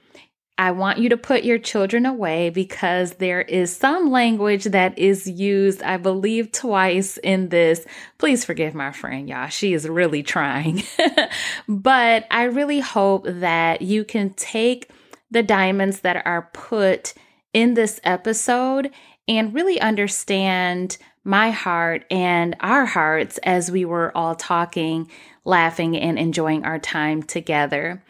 I 0.61 0.69
want 0.69 0.99
you 0.99 1.09
to 1.09 1.17
put 1.17 1.43
your 1.43 1.57
children 1.57 2.05
away 2.05 2.51
because 2.51 3.13
there 3.13 3.41
is 3.41 3.75
some 3.75 4.11
language 4.11 4.65
that 4.65 4.95
is 4.95 5.25
used, 5.25 5.81
I 5.81 5.97
believe, 5.97 6.51
twice 6.51 7.17
in 7.17 7.49
this. 7.49 7.83
Please 8.19 8.45
forgive 8.45 8.75
my 8.75 8.91
friend, 8.91 9.27
y'all. 9.27 9.47
She 9.47 9.73
is 9.73 9.89
really 9.89 10.21
trying. 10.21 10.83
but 11.67 12.27
I 12.29 12.43
really 12.43 12.79
hope 12.79 13.25
that 13.27 13.81
you 13.81 14.05
can 14.05 14.35
take 14.35 14.91
the 15.31 15.41
diamonds 15.41 16.01
that 16.01 16.23
are 16.27 16.47
put 16.53 17.15
in 17.53 17.73
this 17.73 17.99
episode 18.03 18.91
and 19.27 19.55
really 19.55 19.81
understand 19.81 20.99
my 21.23 21.49
heart 21.49 22.05
and 22.11 22.55
our 22.59 22.85
hearts 22.85 23.39
as 23.39 23.71
we 23.71 23.83
were 23.83 24.15
all 24.15 24.35
talking, 24.35 25.09
laughing, 25.43 25.97
and 25.97 26.19
enjoying 26.19 26.65
our 26.65 26.77
time 26.77 27.23
together. 27.23 28.03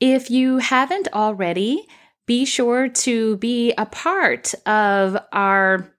If 0.00 0.30
you 0.30 0.56
haven't 0.56 1.08
already, 1.12 1.86
be 2.28 2.44
sure 2.44 2.88
to 2.88 3.38
be 3.38 3.72
a 3.78 3.86
part 3.86 4.54
of 4.66 5.16
our 5.32 5.90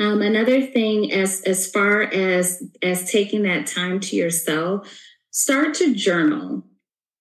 Um, 0.03 0.21
another 0.21 0.61
thing, 0.61 1.13
as 1.13 1.41
as 1.43 1.71
far 1.71 2.01
as 2.01 2.61
as 2.81 3.09
taking 3.09 3.43
that 3.43 3.67
time 3.67 4.01
to 4.01 4.17
yourself, 4.17 4.91
start 5.31 5.75
to 5.75 5.95
journal. 5.95 6.63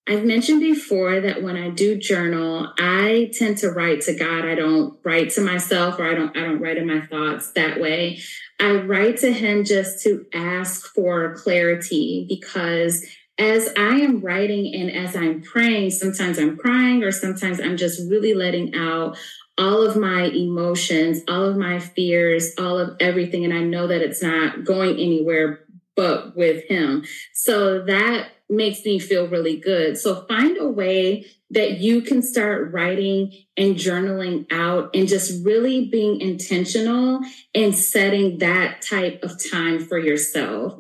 I've 0.09 0.25
mentioned 0.25 0.61
before 0.61 1.21
that 1.21 1.45
when 1.45 1.57
I 1.57 1.71
do 1.71 1.97
journal, 1.97 2.73
I 2.77 3.31
tend 3.39 3.59
to 3.59 3.71
write 3.71 4.01
to 4.03 4.17
God. 4.17 4.45
I 4.45 4.57
don't 4.57 4.99
write 5.05 5.31
to 5.31 5.43
myself, 5.43 6.01
or 6.01 6.11
I 6.11 6.15
don't 6.15 6.37
I 6.37 6.41
don't 6.41 6.61
write 6.61 6.77
in 6.77 6.89
my 6.89 7.07
thoughts 7.07 7.53
that 7.53 7.81
way. 7.81 8.19
I 8.59 8.73
write 8.73 9.19
to 9.19 9.33
Him 9.33 9.65
just 9.65 10.03
to 10.03 10.27
ask 10.35 10.93
for 10.93 11.37
clarity 11.37 12.27
because 12.29 13.07
as 13.39 13.73
I 13.77 13.99
am 13.99 14.21
writing 14.21 14.75
and 14.75 14.91
as 14.91 15.15
I'm 15.15 15.41
praying, 15.41 15.91
sometimes 15.91 16.37
I'm 16.37 16.57
crying 16.57 17.05
or 17.05 17.13
sometimes 17.13 17.61
I'm 17.61 17.77
just 17.77 18.11
really 18.11 18.35
letting 18.35 18.75
out 18.75 19.17
all 19.59 19.83
of 19.83 19.97
my 19.97 20.25
emotions, 20.25 21.21
all 21.29 21.45
of 21.45 21.57
my 21.57 21.79
fears, 21.79 22.53
all 22.59 22.79
of 22.79 22.97
everything. 23.01 23.45
And 23.45 23.53
I 23.53 23.61
know 23.61 23.87
that 23.87 24.01
it's 24.01 24.23
not 24.23 24.65
going 24.65 24.99
anywhere 24.99 25.61
but 25.95 26.35
with 26.37 26.65
him. 26.69 27.05
So 27.35 27.85
that 27.85 28.31
makes 28.49 28.85
me 28.85 28.99
feel 28.99 29.29
really 29.29 29.57
good. 29.57 29.99
So 29.99 30.27
find 30.27 30.57
a 30.59 30.69
way 30.69 31.27
that 31.51 31.79
you 31.79 32.01
can 32.01 32.23
start 32.23 32.73
writing 32.73 33.33
and 33.57 33.77
journaling 33.77 34.51
out 34.51 34.91
and 34.95 35.07
just 35.07 35.45
really 35.45 35.87
being 35.87 36.21
intentional 36.21 37.21
and 37.55 37.75
setting 37.75 38.39
that 38.39 38.81
type 38.81 39.23
of 39.23 39.39
time 39.51 39.85
for 39.85 39.99
yourself. 39.99 40.79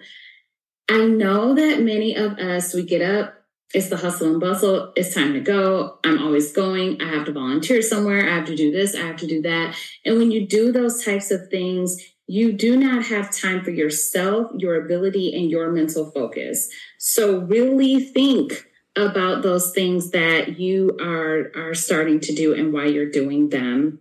I 0.88 1.05
know 1.07 1.55
that 1.55 1.83
many 1.83 2.17
of 2.17 2.38
us, 2.38 2.75
we 2.75 2.85
get 2.85 3.02
up, 3.02 3.42
it's 3.75 3.88
the 3.88 3.97
hustle 3.97 4.31
and 4.31 4.41
bustle. 4.41 4.93
It's 4.97 5.14
time 5.14 5.33
to 5.33 5.41
go. 5.41 5.99
I'm 6.05 6.23
always 6.23 6.52
going. 6.52 7.00
I 7.00 7.09
have 7.09 7.25
to 7.26 7.33
volunteer 7.33 7.81
somewhere. 7.81 8.29
I 8.29 8.35
have 8.35 8.47
to 8.47 8.57
do 8.57 8.71
this. 8.71 8.95
I 8.95 9.00
have 9.00 9.17
to 9.17 9.26
do 9.26 9.43
that. 9.43 9.76
And 10.05 10.19
when 10.19 10.31
you 10.31 10.47
do 10.47 10.73
those 10.73 11.05
types 11.05 11.31
of 11.31 11.49
things, 11.49 11.97
you 12.26 12.52
do 12.52 12.76
not 12.76 13.07
have 13.07 13.37
time 13.37 13.64
for 13.64 13.71
yourself, 13.71 14.50
your 14.57 14.85
ability, 14.85 15.35
and 15.35 15.50
your 15.50 15.71
mental 15.73 16.11
focus. 16.11 16.69
So 16.99 17.38
really 17.41 18.00
think 18.00 18.67
about 18.95 19.43
those 19.43 19.73
things 19.73 20.11
that 20.11 20.59
you 20.59 20.97
are, 21.00 21.50
are 21.57 21.75
starting 21.75 22.21
to 22.21 22.35
do 22.35 22.55
and 22.55 22.73
why 22.73 22.87
you're 22.87 23.11
doing 23.11 23.49
them. 23.49 24.00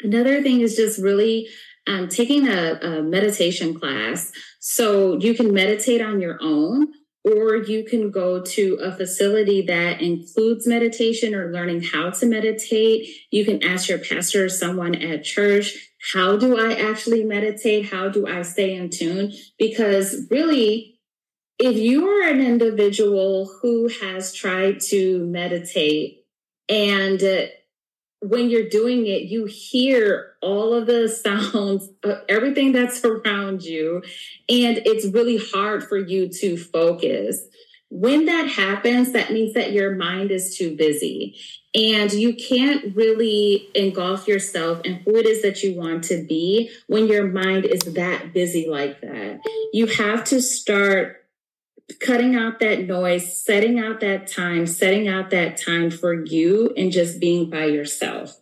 Another 0.00 0.42
thing 0.42 0.60
is 0.60 0.76
just 0.76 0.98
really 0.98 1.48
um, 1.86 2.08
taking 2.08 2.48
a, 2.48 2.78
a 2.80 3.02
meditation 3.02 3.78
class. 3.78 4.32
So 4.60 5.18
you 5.18 5.34
can 5.34 5.52
meditate 5.52 6.00
on 6.00 6.20
your 6.20 6.38
own 6.40 6.88
or 7.28 7.56
you 7.56 7.84
can 7.84 8.10
go 8.10 8.42
to 8.42 8.74
a 8.80 8.92
facility 8.92 9.62
that 9.62 10.00
includes 10.00 10.66
meditation 10.66 11.34
or 11.34 11.52
learning 11.52 11.82
how 11.82 12.10
to 12.10 12.26
meditate. 12.26 13.08
You 13.30 13.44
can 13.44 13.62
ask 13.62 13.88
your 13.88 13.98
pastor 13.98 14.46
or 14.46 14.48
someone 14.48 14.94
at 14.94 15.24
church, 15.24 15.74
how 16.12 16.36
do 16.36 16.58
I 16.58 16.74
actually 16.74 17.24
meditate? 17.24 17.86
How 17.86 18.08
do 18.08 18.26
I 18.26 18.42
stay 18.42 18.74
in 18.74 18.90
tune? 18.90 19.32
Because 19.58 20.26
really, 20.30 21.00
if 21.58 21.76
you 21.76 22.08
are 22.08 22.28
an 22.28 22.40
individual 22.40 23.50
who 23.60 23.88
has 24.00 24.32
tried 24.32 24.80
to 24.88 25.26
meditate 25.26 26.24
and 26.68 27.50
when 28.20 28.50
you're 28.50 28.68
doing 28.68 29.06
it, 29.06 29.22
you 29.22 29.44
hear 29.46 30.34
all 30.42 30.74
of 30.74 30.86
the 30.86 31.08
sounds, 31.24 31.88
uh, 32.04 32.20
everything 32.28 32.72
that's 32.72 33.04
around 33.04 33.62
you, 33.62 34.02
and 34.48 34.80
it's 34.84 35.06
really 35.06 35.38
hard 35.52 35.84
for 35.84 35.98
you 35.98 36.28
to 36.28 36.56
focus. 36.56 37.40
When 37.90 38.26
that 38.26 38.48
happens, 38.48 39.12
that 39.12 39.32
means 39.32 39.54
that 39.54 39.72
your 39.72 39.94
mind 39.94 40.30
is 40.30 40.56
too 40.58 40.76
busy 40.76 41.36
and 41.74 42.12
you 42.12 42.34
can't 42.34 42.94
really 42.96 43.68
engulf 43.74 44.26
yourself 44.26 44.80
in 44.84 44.96
who 44.96 45.16
it 45.16 45.26
is 45.26 45.42
that 45.42 45.62
you 45.62 45.76
want 45.76 46.04
to 46.04 46.24
be 46.24 46.70
when 46.86 47.06
your 47.06 47.28
mind 47.28 47.64
is 47.64 47.80
that 47.94 48.32
busy 48.32 48.68
like 48.68 49.00
that. 49.00 49.40
You 49.72 49.86
have 49.86 50.24
to 50.24 50.42
start 50.42 51.24
cutting 52.00 52.36
out 52.36 52.60
that 52.60 52.86
noise, 52.86 53.42
setting 53.42 53.78
out 53.78 54.00
that 54.00 54.26
time, 54.26 54.66
setting 54.66 55.08
out 55.08 55.30
that 55.30 55.56
time 55.56 55.90
for 55.90 56.24
you 56.24 56.72
and 56.76 56.92
just 56.92 57.20
being 57.20 57.48
by 57.48 57.64
yourself. 57.64 58.40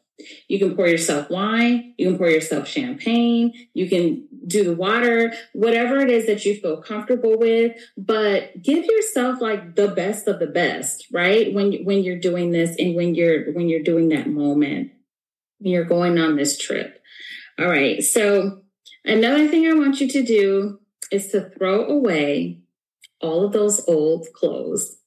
You 0.49 0.59
can 0.59 0.75
pour 0.75 0.89
yourself 0.89 1.31
wine, 1.31 1.95
you 1.99 2.09
can 2.09 2.19
pour 2.19 2.29
yourself 2.29 2.67
champagne, 2.67 3.53
you 3.75 3.89
can 3.89 4.27
do 4.47 4.65
the 4.65 4.75
water, 4.75 5.33
whatever 5.53 5.99
it 5.99 6.11
is 6.11 6.27
that 6.27 6.45
you 6.45 6.57
feel 6.57 6.83
comfortable 6.83 7.39
with, 7.39 7.77
but 7.97 8.63
give 8.63 8.85
yourself 8.85 9.41
like 9.41 9.77
the 9.77 9.89
best 9.89 10.27
of 10.27 10.39
the 10.39 10.47
best, 10.47 11.07
right? 11.13 11.53
When 11.53 11.85
when 11.85 12.03
you're 12.03 12.19
doing 12.19 12.51
this 12.51 12.75
and 12.79 12.97
when 12.97 13.15
you're 13.15 13.53
when 13.53 13.69
you're 13.69 13.83
doing 13.83 14.09
that 14.09 14.29
moment, 14.29 14.93
when 15.59 15.73
you're 15.73 15.85
going 15.85 16.19
on 16.19 16.37
this 16.37 16.59
trip. 16.59 17.01
All 17.59 17.69
right. 17.69 18.03
So 18.03 18.63
another 19.05 19.49
thing 19.49 19.67
I 19.67 19.75
want 19.75 20.01
you 20.01 20.09
to 20.09 20.23
do 20.23 20.81
is 21.13 21.29
to 21.29 21.51
throw 21.51 21.87
away 21.87 22.63
all 23.21 23.45
of 23.45 23.53
those 23.53 23.87
old 23.89 24.27
clothes. 24.35 24.99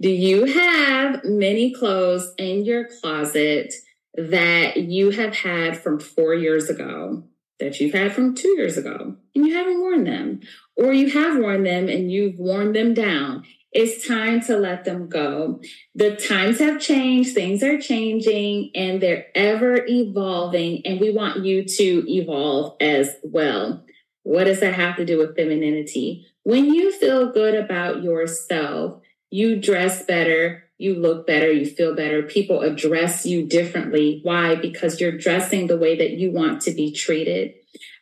Do 0.00 0.08
you 0.08 0.46
have 0.46 1.24
many 1.24 1.72
clothes 1.72 2.32
in 2.38 2.64
your 2.64 2.88
closet 3.00 3.74
that 4.14 4.76
you 4.76 5.10
have 5.10 5.34
had 5.34 5.78
from 5.78 6.00
four 6.00 6.34
years 6.34 6.68
ago, 6.68 7.24
that 7.58 7.78
you've 7.80 7.94
had 7.94 8.12
from 8.12 8.34
two 8.34 8.54
years 8.56 8.76
ago, 8.76 9.16
and 9.34 9.46
you 9.46 9.54
haven't 9.54 9.80
worn 9.80 10.04
them? 10.04 10.40
Or 10.76 10.92
you 10.92 11.10
have 11.10 11.38
worn 11.38 11.64
them 11.64 11.88
and 11.88 12.10
you've 12.10 12.38
worn 12.38 12.72
them 12.72 12.94
down. 12.94 13.44
It's 13.72 14.06
time 14.08 14.40
to 14.42 14.56
let 14.56 14.84
them 14.84 15.08
go. 15.08 15.60
The 15.94 16.16
times 16.16 16.58
have 16.58 16.80
changed, 16.80 17.34
things 17.34 17.62
are 17.62 17.78
changing, 17.78 18.72
and 18.74 19.00
they're 19.00 19.26
ever 19.36 19.84
evolving, 19.86 20.84
and 20.84 20.98
we 20.98 21.12
want 21.12 21.44
you 21.44 21.64
to 21.64 22.04
evolve 22.10 22.76
as 22.80 23.14
well. 23.22 23.84
What 24.22 24.44
does 24.44 24.60
that 24.60 24.74
have 24.74 24.96
to 24.96 25.04
do 25.04 25.18
with 25.18 25.36
femininity? 25.36 26.26
When 26.42 26.72
you 26.74 26.92
feel 26.92 27.32
good 27.32 27.54
about 27.54 28.02
yourself, 28.02 29.00
you 29.30 29.60
dress 29.60 30.04
better, 30.04 30.64
you 30.78 30.94
look 30.94 31.26
better, 31.26 31.52
you 31.52 31.66
feel 31.66 31.94
better. 31.94 32.22
People 32.22 32.62
address 32.62 33.26
you 33.26 33.46
differently. 33.46 34.20
Why? 34.22 34.54
Because 34.54 35.00
you're 35.00 35.16
dressing 35.16 35.66
the 35.66 35.78
way 35.78 35.96
that 35.96 36.12
you 36.12 36.32
want 36.32 36.62
to 36.62 36.72
be 36.72 36.92
treated. 36.92 37.54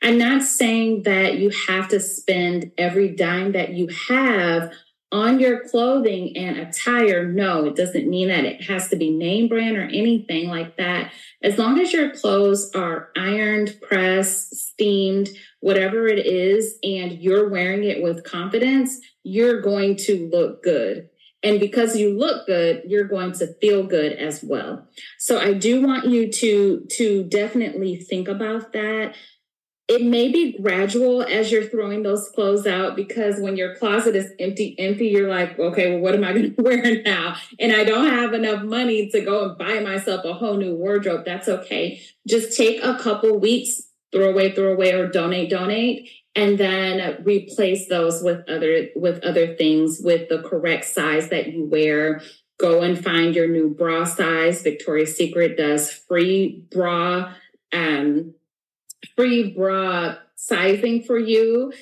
I'm 0.02 0.16
not 0.16 0.42
saying 0.42 1.02
that 1.02 1.34
you 1.38 1.50
have 1.68 1.88
to 1.88 2.00
spend 2.00 2.72
every 2.78 3.08
dime 3.14 3.52
that 3.52 3.70
you 3.70 3.88
have 4.08 4.72
on 5.10 5.40
your 5.40 5.66
clothing 5.68 6.36
and 6.36 6.58
attire. 6.58 7.26
No, 7.26 7.64
it 7.64 7.76
doesn't 7.76 8.08
mean 8.08 8.28
that 8.28 8.44
it 8.44 8.62
has 8.64 8.88
to 8.88 8.96
be 8.96 9.10
name 9.10 9.48
brand 9.48 9.76
or 9.76 9.84
anything 9.84 10.48
like 10.48 10.76
that. 10.76 11.12
As 11.42 11.56
long 11.56 11.80
as 11.80 11.92
your 11.92 12.10
clothes 12.10 12.70
are 12.74 13.10
ironed, 13.16 13.78
pressed, 13.80 14.54
steamed, 14.54 15.30
whatever 15.60 16.06
it 16.06 16.26
is, 16.26 16.78
and 16.82 17.12
you're 17.12 17.48
wearing 17.48 17.84
it 17.84 18.02
with 18.02 18.24
confidence, 18.24 19.00
you're 19.22 19.60
going 19.60 19.96
to 19.96 20.28
look 20.30 20.62
good. 20.62 21.08
And 21.42 21.60
because 21.60 21.96
you 21.96 22.18
look 22.18 22.46
good, 22.46 22.82
you're 22.86 23.04
going 23.04 23.32
to 23.34 23.54
feel 23.60 23.84
good 23.84 24.12
as 24.12 24.42
well. 24.42 24.88
So 25.18 25.38
I 25.38 25.52
do 25.54 25.86
want 25.86 26.06
you 26.06 26.32
to, 26.32 26.86
to 26.96 27.24
definitely 27.24 27.96
think 27.96 28.26
about 28.26 28.72
that. 28.72 29.14
It 29.88 30.02
may 30.02 30.30
be 30.30 30.58
gradual 30.60 31.22
as 31.22 31.50
you're 31.50 31.64
throwing 31.64 32.02
those 32.02 32.28
clothes 32.34 32.66
out 32.66 32.94
because 32.94 33.40
when 33.40 33.56
your 33.56 33.74
closet 33.76 34.14
is 34.14 34.32
empty, 34.38 34.76
empty, 34.78 35.06
you're 35.06 35.30
like, 35.30 35.58
okay, 35.58 35.90
well, 35.90 36.00
what 36.00 36.14
am 36.14 36.24
I 36.24 36.32
going 36.34 36.54
to 36.54 36.62
wear 36.62 37.02
now? 37.02 37.36
And 37.58 37.72
I 37.72 37.84
don't 37.84 38.08
have 38.08 38.34
enough 38.34 38.62
money 38.62 39.08
to 39.10 39.20
go 39.22 39.48
and 39.48 39.58
buy 39.58 39.80
myself 39.80 40.24
a 40.24 40.34
whole 40.34 40.58
new 40.58 40.74
wardrobe. 40.74 41.24
That's 41.24 41.48
okay. 41.48 42.02
Just 42.26 42.56
take 42.56 42.84
a 42.84 42.98
couple 42.98 43.38
weeks 43.38 43.82
throw 44.12 44.30
away, 44.30 44.52
throw 44.52 44.72
away, 44.72 44.92
or 44.92 45.08
donate, 45.08 45.50
donate, 45.50 46.08
and 46.34 46.58
then 46.58 47.22
replace 47.24 47.88
those 47.88 48.22
with 48.22 48.48
other 48.48 48.88
with 48.94 49.22
other 49.24 49.54
things 49.56 50.00
with 50.02 50.28
the 50.28 50.42
correct 50.42 50.84
size 50.84 51.28
that 51.28 51.52
you 51.52 51.64
wear. 51.64 52.22
Go 52.58 52.82
and 52.82 53.02
find 53.02 53.34
your 53.34 53.48
new 53.48 53.70
bra 53.70 54.04
size. 54.04 54.62
Victoria's 54.62 55.16
Secret 55.16 55.56
does 55.56 55.92
free 55.92 56.64
bra, 56.72 57.34
um, 57.72 58.34
free 59.16 59.50
bra 59.52 60.16
sizing 60.36 61.02
for 61.02 61.18
you. 61.18 61.72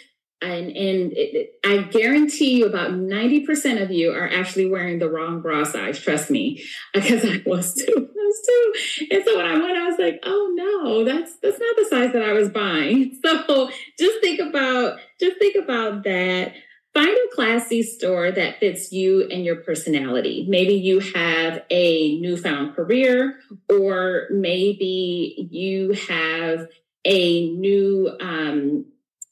And 0.43 0.67
and 0.67 1.13
it, 1.15 1.55
I 1.65 1.79
guarantee 1.79 2.59
you 2.59 2.67
about 2.67 2.91
90% 2.91 3.83
of 3.83 3.91
you 3.91 4.13
are 4.13 4.29
actually 4.29 4.69
wearing 4.69 4.99
the 4.99 5.09
wrong 5.09 5.41
bra 5.41 5.65
size. 5.65 5.99
Trust 5.99 6.31
me. 6.31 6.63
Because 6.95 7.25
I 7.25 7.43
was 7.47 7.75
too 7.75 7.85
I 7.97 8.27
was 8.27 8.47
too. 8.47 9.07
And 9.11 9.25
so 9.25 9.37
when 9.37 9.47
I 9.47 9.55
went 9.55 9.79
I 9.79 9.89
was 9.89 9.99
like 9.99 10.21
oh 10.25 10.53
no 10.55 11.05
that's 11.05 11.37
that's 11.43 11.59
not 11.59 11.77
the 11.77 11.87
size 11.89 12.13
that 12.13 12.23
I 12.23 12.33
was 12.33 12.51
buying. 12.51 13.19
So 13.25 13.71
just 13.99 14.21
think 14.21 14.41
about 14.41 14.99
just 15.19 15.39
think 15.39 15.57
about 15.57 16.05
that. 16.05 16.53
Find 16.93 17.09
a 17.09 17.35
classy 17.35 17.83
store 17.83 18.31
that 18.31 18.59
fits 18.59 18.91
you 18.91 19.29
and 19.31 19.45
your 19.45 19.57
personality. 19.57 20.47
Maybe 20.49 20.75
you 20.75 21.01
have 21.15 21.63
a 21.71 22.19
newfound 22.21 22.75
career 22.75 23.39
or 23.69 24.29
maybe 24.31 25.49
you 25.51 25.93
have 26.09 26.69
a 27.07 27.51
new 27.53 28.11
um 28.21 28.85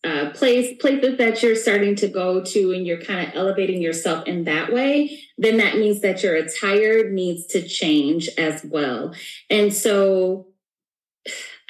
uh, 0.05 0.31
place 0.35 0.77
places 0.81 1.17
that 1.17 1.43
you're 1.43 1.57
starting 1.57 1.97
to 1.97 2.07
go 2.09 2.43
to 2.45 2.73
and 2.73 2.87
you're 2.87 3.01
kind 3.01 3.27
of 3.27 3.35
elevating 3.35 3.81
yourself 3.81 4.27
in 4.27 4.45
that 4.45 4.73
way 4.73 5.19
then 5.39 5.57
that 5.57 5.79
means 5.79 6.01
that 6.01 6.23
your 6.23 6.35
attire 6.35 7.11
needs 7.11 7.47
to 7.47 7.67
change 7.67 8.29
as 8.39 8.65
well. 8.65 9.15
And 9.51 9.73
so 9.73 10.49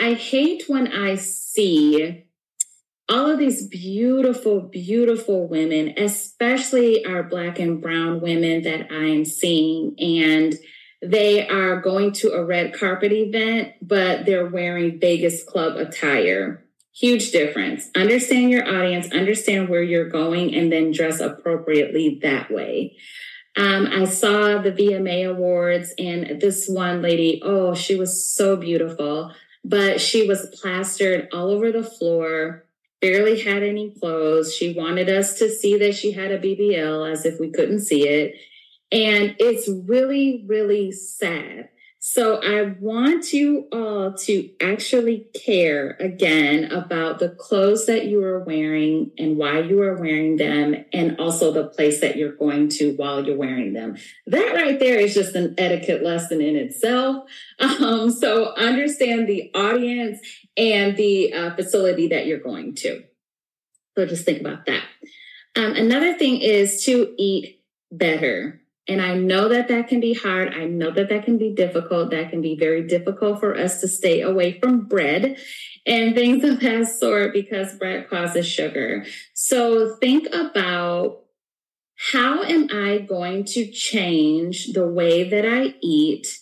i 0.01 0.15
hate 0.15 0.65
when 0.67 0.89
i 0.89 1.15
see 1.15 2.25
all 3.09 3.31
of 3.31 3.39
these 3.39 3.69
beautiful 3.69 4.61
beautiful 4.61 5.47
women 5.47 5.95
especially 5.97 7.05
our 7.07 7.23
black 7.23 7.59
and 7.59 7.81
brown 7.81 8.21
women 8.21 8.63
that 8.63 8.91
i'm 8.91 9.25
seeing 9.25 9.95
and 9.99 10.57
they 11.05 11.47
are 11.49 11.81
going 11.81 12.13
to 12.13 12.33
a 12.33 12.45
red 12.45 12.73
carpet 12.73 13.13
event 13.13 13.73
but 13.83 14.27
they're 14.27 14.47
wearing 14.47 14.99
vegas 14.99 15.43
club 15.45 15.77
attire 15.77 16.65
Huge 16.95 17.33
difference. 17.33 17.91
Understand 17.97 18.53
your 18.53 18.69
audience, 18.69 19.13
understand 19.13 19.69
where 19.69 19.83
you're 19.83 20.09
going, 20.09 20.55
and 20.55 20.71
then 20.71 20.93
dress 20.93 21.19
appropriately 21.19 22.21
that 22.23 22.53
way. 22.53 22.97
Um, 23.57 23.89
I 23.89 24.05
saw 24.05 24.59
the 24.59 24.71
VMA 24.71 25.29
awards, 25.29 25.93
and 25.99 26.41
this 26.41 26.69
one 26.69 27.03
lady, 27.03 27.41
oh, 27.45 27.75
she 27.75 27.97
was 27.97 28.25
so 28.33 28.57
beautiful, 28.57 29.33
but 29.65 30.01
she 30.01 30.29
was 30.29 30.47
plastered 30.61 31.29
all 31.33 31.51
over 31.51 31.73
the 31.73 31.83
floor, 31.83 32.65
barely 33.01 33.43
had 33.43 33.65
any 33.65 33.91
clothes. 33.91 34.55
She 34.55 34.73
wanted 34.73 35.09
us 35.09 35.37
to 35.41 35.49
see 35.49 35.77
that 35.79 35.97
she 35.97 36.13
had 36.13 36.31
a 36.31 36.39
BBL 36.39 37.11
as 37.11 37.25
if 37.25 37.41
we 37.41 37.51
couldn't 37.51 37.81
see 37.81 38.09
it. 38.09 38.37
And 38.95 39.37
it's 39.39 39.69
really, 39.69 40.45
really 40.47 40.93
sad 40.93 41.69
so 42.07 42.39
I 42.43 42.75
want 42.81 43.33
you 43.33 43.67
all 43.73 44.13
to 44.13 44.51
actually 44.61 45.27
care 45.33 45.97
again 45.99 46.71
about 46.71 47.19
the 47.19 47.31
clothes 47.31 47.87
that 47.87 48.05
you 48.05 48.23
are 48.23 48.41
wearing 48.41 49.11
and 49.17 49.39
why 49.39 49.61
you 49.61 49.81
are 49.81 49.97
wearing 49.97 50.37
them, 50.37 50.85
and 50.93 51.19
also 51.19 51.51
the 51.51 51.67
place 51.67 52.03
that 52.03 52.19
you're 52.19 52.37
going 52.37 52.69
to 52.69 52.95
while 52.97 53.25
you're 53.25 53.39
wearing 53.39 53.73
them. 53.73 53.97
That 54.27 54.55
right 54.55 54.79
there 54.79 54.99
is 54.99 55.15
just 55.15 55.35
an 55.35 55.55
etiquette 55.57 56.03
lesson 56.03 56.43
in 56.43 56.57
itself. 56.57 57.25
Um, 57.59 58.11
so 58.11 58.55
understand 58.55 59.27
the 59.27 59.51
audience 59.55 60.19
and 60.59 60.99
the 60.99 61.33
uh, 61.33 61.57
facility 61.57 62.09
that 62.09 62.27
you're 62.27 62.39
going 62.39 62.75
to. 62.77 63.03
So 63.97 64.05
just 64.05 64.27
think 64.27 64.41
about 64.43 64.67
that. 64.67 64.85
Um, 65.57 65.73
another 65.73 66.19
thing 66.19 66.43
is 66.43 66.85
to 66.85 67.15
eat 67.17 67.63
better. 67.91 68.61
And 68.87 69.01
I 69.01 69.15
know 69.15 69.49
that 69.49 69.69
that 69.69 69.89
can 69.89 70.01
be 70.01 70.13
hard. 70.13 70.53
I 70.55 70.67
know 70.67 70.91
that 70.91 71.09
that 71.09 71.25
can 71.25 71.39
be 71.39 71.55
difficult. 71.55 72.11
That 72.11 72.31
can 72.31 72.43
be 72.43 72.57
very 72.57 72.87
difficult 72.87 73.41
for 73.41 73.57
us 73.59 73.81
to 73.81 73.89
stay 73.89 74.21
away 74.21 74.59
from 74.61 74.87
bread 74.87 75.39
and 75.87 76.15
things 76.15 76.45
of 76.45 76.61
that 76.61 76.87
sort 76.89 77.33
because 77.33 77.77
bread 77.77 78.11
causes 78.11 78.47
sugar. 78.47 79.07
So 79.33 79.97
think 79.97 80.27
about 80.35 81.21
how 81.97 82.43
am 82.43 82.69
I 82.71 82.99
going 82.99 83.45
to 83.47 83.71
change 83.71 84.73
the 84.73 84.87
way 84.87 85.31
that 85.31 85.47
I 85.47 85.75
eat 85.81 86.39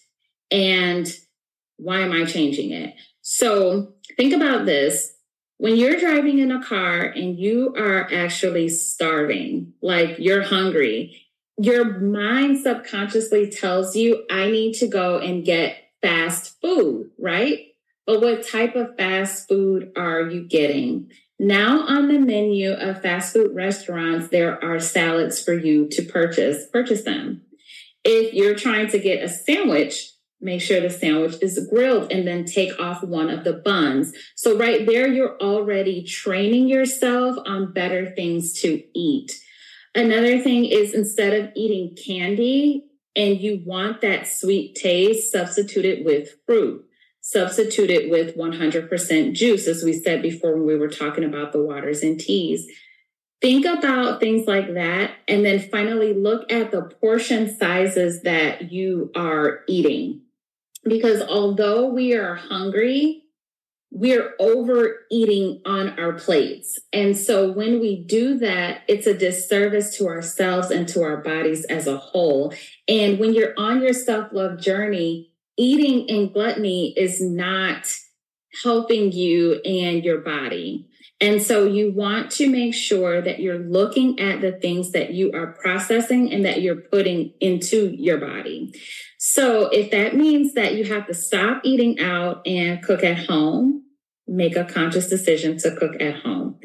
and 0.50 1.06
why 1.76 2.00
am 2.00 2.12
I 2.12 2.24
changing 2.24 2.72
it? 2.72 2.94
So 3.20 3.94
think 4.16 4.32
about 4.32 4.66
this. 4.66 5.14
When 5.58 5.76
you're 5.76 6.00
driving 6.00 6.40
in 6.40 6.50
a 6.50 6.62
car 6.62 7.02
and 7.02 7.38
you 7.38 7.74
are 7.76 8.12
actually 8.12 8.68
starving, 8.68 9.74
like 9.80 10.16
you're 10.18 10.42
hungry 10.42 11.21
your 11.58 11.98
mind 12.00 12.58
subconsciously 12.58 13.50
tells 13.50 13.94
you, 13.94 14.24
I 14.30 14.50
need 14.50 14.74
to 14.74 14.88
go 14.88 15.18
and 15.18 15.44
get 15.44 15.76
fast 16.00 16.60
food, 16.60 17.10
right? 17.18 17.58
But 18.06 18.20
what 18.20 18.46
type 18.46 18.74
of 18.74 18.96
fast 18.96 19.48
food 19.48 19.92
are 19.96 20.22
you 20.22 20.46
getting? 20.46 21.10
Now 21.38 21.86
on 21.86 22.08
the 22.08 22.18
menu 22.18 22.72
of 22.72 23.02
fast 23.02 23.32
food 23.32 23.54
restaurants, 23.54 24.28
there 24.28 24.62
are 24.64 24.80
salads 24.80 25.42
for 25.42 25.54
you 25.54 25.88
to 25.88 26.02
purchase. 26.02 26.66
Purchase 26.72 27.02
them. 27.02 27.42
If 28.04 28.34
you're 28.34 28.54
trying 28.54 28.88
to 28.88 28.98
get 28.98 29.22
a 29.22 29.28
sandwich, 29.28 30.10
make 30.40 30.60
sure 30.60 30.80
the 30.80 30.90
sandwich 30.90 31.36
is 31.40 31.68
grilled 31.70 32.10
and 32.10 32.26
then 32.26 32.44
take 32.44 32.78
off 32.80 33.02
one 33.04 33.30
of 33.30 33.44
the 33.44 33.52
buns. 33.52 34.12
So 34.34 34.56
right 34.56 34.84
there, 34.84 35.06
you're 35.06 35.36
already 35.40 36.02
training 36.02 36.68
yourself 36.68 37.36
on 37.46 37.72
better 37.72 38.10
things 38.10 38.60
to 38.60 38.82
eat. 38.94 39.32
Another 39.94 40.40
thing 40.40 40.64
is 40.64 40.94
instead 40.94 41.34
of 41.34 41.50
eating 41.54 41.96
candy 41.96 42.86
and 43.14 43.38
you 43.38 43.62
want 43.64 44.00
that 44.00 44.26
sweet 44.26 44.74
taste, 44.74 45.30
substitute 45.30 45.84
it 45.84 46.04
with 46.04 46.30
fruit. 46.46 46.84
Substitute 47.20 47.90
it 47.90 48.10
with 48.10 48.36
100% 48.36 49.34
juice, 49.34 49.68
as 49.68 49.84
we 49.84 49.92
said 49.92 50.22
before 50.22 50.54
when 50.54 50.66
we 50.66 50.76
were 50.76 50.88
talking 50.88 51.24
about 51.24 51.52
the 51.52 51.62
waters 51.62 52.02
and 52.02 52.18
teas. 52.18 52.66
Think 53.40 53.64
about 53.64 54.18
things 54.18 54.46
like 54.46 54.74
that. 54.74 55.12
And 55.28 55.44
then 55.44 55.60
finally, 55.60 56.14
look 56.14 56.50
at 56.50 56.70
the 56.70 56.82
portion 56.82 57.56
sizes 57.56 58.22
that 58.22 58.72
you 58.72 59.10
are 59.14 59.60
eating. 59.68 60.22
Because 60.84 61.22
although 61.22 61.86
we 61.86 62.14
are 62.14 62.34
hungry, 62.34 63.21
we're 63.94 64.32
overeating 64.40 65.60
on 65.66 65.98
our 66.00 66.14
plates. 66.14 66.78
And 66.94 67.14
so 67.14 67.52
when 67.52 67.78
we 67.78 68.02
do 68.02 68.38
that, 68.38 68.82
it's 68.88 69.06
a 69.06 69.12
disservice 69.12 69.96
to 69.98 70.08
ourselves 70.08 70.70
and 70.70 70.88
to 70.88 71.02
our 71.02 71.18
bodies 71.18 71.66
as 71.66 71.86
a 71.86 71.98
whole. 71.98 72.54
And 72.88 73.18
when 73.18 73.34
you're 73.34 73.52
on 73.58 73.82
your 73.82 73.92
self 73.92 74.32
love 74.32 74.58
journey, 74.58 75.30
eating 75.58 76.08
in 76.08 76.32
gluttony 76.32 76.94
is 76.96 77.20
not 77.20 77.94
helping 78.62 79.12
you 79.12 79.60
and 79.64 80.02
your 80.02 80.18
body. 80.18 80.88
And 81.20 81.40
so 81.40 81.66
you 81.66 81.92
want 81.92 82.30
to 82.32 82.48
make 82.48 82.74
sure 82.74 83.20
that 83.20 83.40
you're 83.40 83.58
looking 83.58 84.18
at 84.18 84.40
the 84.40 84.52
things 84.52 84.92
that 84.92 85.12
you 85.12 85.30
are 85.32 85.52
processing 85.52 86.32
and 86.32 86.44
that 86.46 86.62
you're 86.62 86.76
putting 86.76 87.32
into 87.40 87.94
your 87.96 88.18
body. 88.18 88.72
So 89.18 89.68
if 89.68 89.92
that 89.92 90.16
means 90.16 90.54
that 90.54 90.74
you 90.74 90.84
have 90.86 91.06
to 91.06 91.14
stop 91.14 91.60
eating 91.62 92.00
out 92.00 92.44
and 92.44 92.82
cook 92.82 93.04
at 93.04 93.26
home, 93.28 93.81
make 94.32 94.56
a 94.56 94.64
conscious 94.64 95.08
decision 95.08 95.58
to 95.58 95.76
cook 95.76 96.00
at 96.00 96.16
home. 96.22 96.58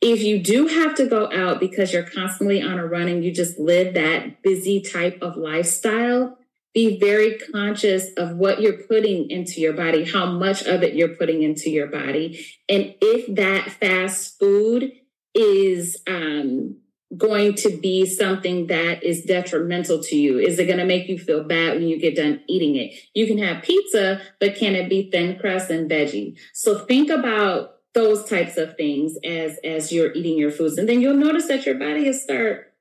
If 0.00 0.22
you 0.22 0.42
do 0.42 0.66
have 0.66 0.96
to 0.96 1.06
go 1.06 1.30
out 1.32 1.60
because 1.60 1.92
you're 1.92 2.02
constantly 2.02 2.60
on 2.60 2.78
a 2.78 2.86
run 2.86 3.08
and 3.08 3.24
you 3.24 3.32
just 3.32 3.58
live 3.58 3.94
that 3.94 4.42
busy 4.42 4.80
type 4.80 5.18
of 5.22 5.36
lifestyle, 5.36 6.38
be 6.74 6.98
very 6.98 7.38
conscious 7.38 8.08
of 8.16 8.36
what 8.36 8.60
you're 8.60 8.82
putting 8.88 9.30
into 9.30 9.60
your 9.60 9.74
body, 9.74 10.04
how 10.04 10.26
much 10.26 10.62
of 10.62 10.82
it 10.82 10.94
you're 10.94 11.16
putting 11.16 11.42
into 11.42 11.70
your 11.70 11.86
body. 11.86 12.44
And 12.68 12.94
if 13.00 13.32
that 13.36 13.70
fast 13.70 14.38
food 14.40 14.90
is 15.34 16.02
um, 16.08 16.78
going 17.16 17.54
to 17.54 17.76
be 17.78 18.06
something 18.06 18.68
that 18.68 19.02
is 19.02 19.22
detrimental 19.22 20.02
to 20.02 20.16
you? 20.16 20.38
Is 20.38 20.58
it 20.58 20.66
going 20.66 20.78
to 20.78 20.84
make 20.84 21.08
you 21.08 21.18
feel 21.18 21.44
bad 21.44 21.74
when 21.74 21.88
you 21.88 21.98
get 21.98 22.16
done 22.16 22.40
eating 22.48 22.76
it? 22.76 22.94
You 23.14 23.26
can 23.26 23.38
have 23.38 23.62
pizza, 23.62 24.20
but 24.40 24.56
can 24.56 24.74
it 24.74 24.88
be 24.88 25.10
thin 25.10 25.38
crust 25.38 25.70
and 25.70 25.90
veggie? 25.90 26.38
So 26.52 26.78
think 26.78 27.10
about 27.10 27.76
those 27.94 28.24
types 28.24 28.56
of 28.56 28.76
things 28.76 29.16
as 29.22 29.58
as 29.62 29.92
you're 29.92 30.12
eating 30.12 30.38
your 30.38 30.50
foods, 30.50 30.78
and 30.78 30.88
then 30.88 31.00
you'll 31.00 31.16
notice 31.16 31.48
that 31.48 31.66
your 31.66 31.74
body 31.74 32.04
will 32.04 32.14
start 32.14 32.72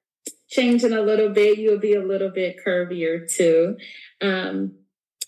changing 0.47 0.93
a 0.93 1.01
little 1.01 1.29
bit. 1.29 1.57
You'll 1.57 1.79
be 1.79 1.95
a 1.95 2.03
little 2.03 2.29
bit 2.29 2.57
curvier 2.65 3.29
too. 3.29 3.77
Um, 4.21 4.75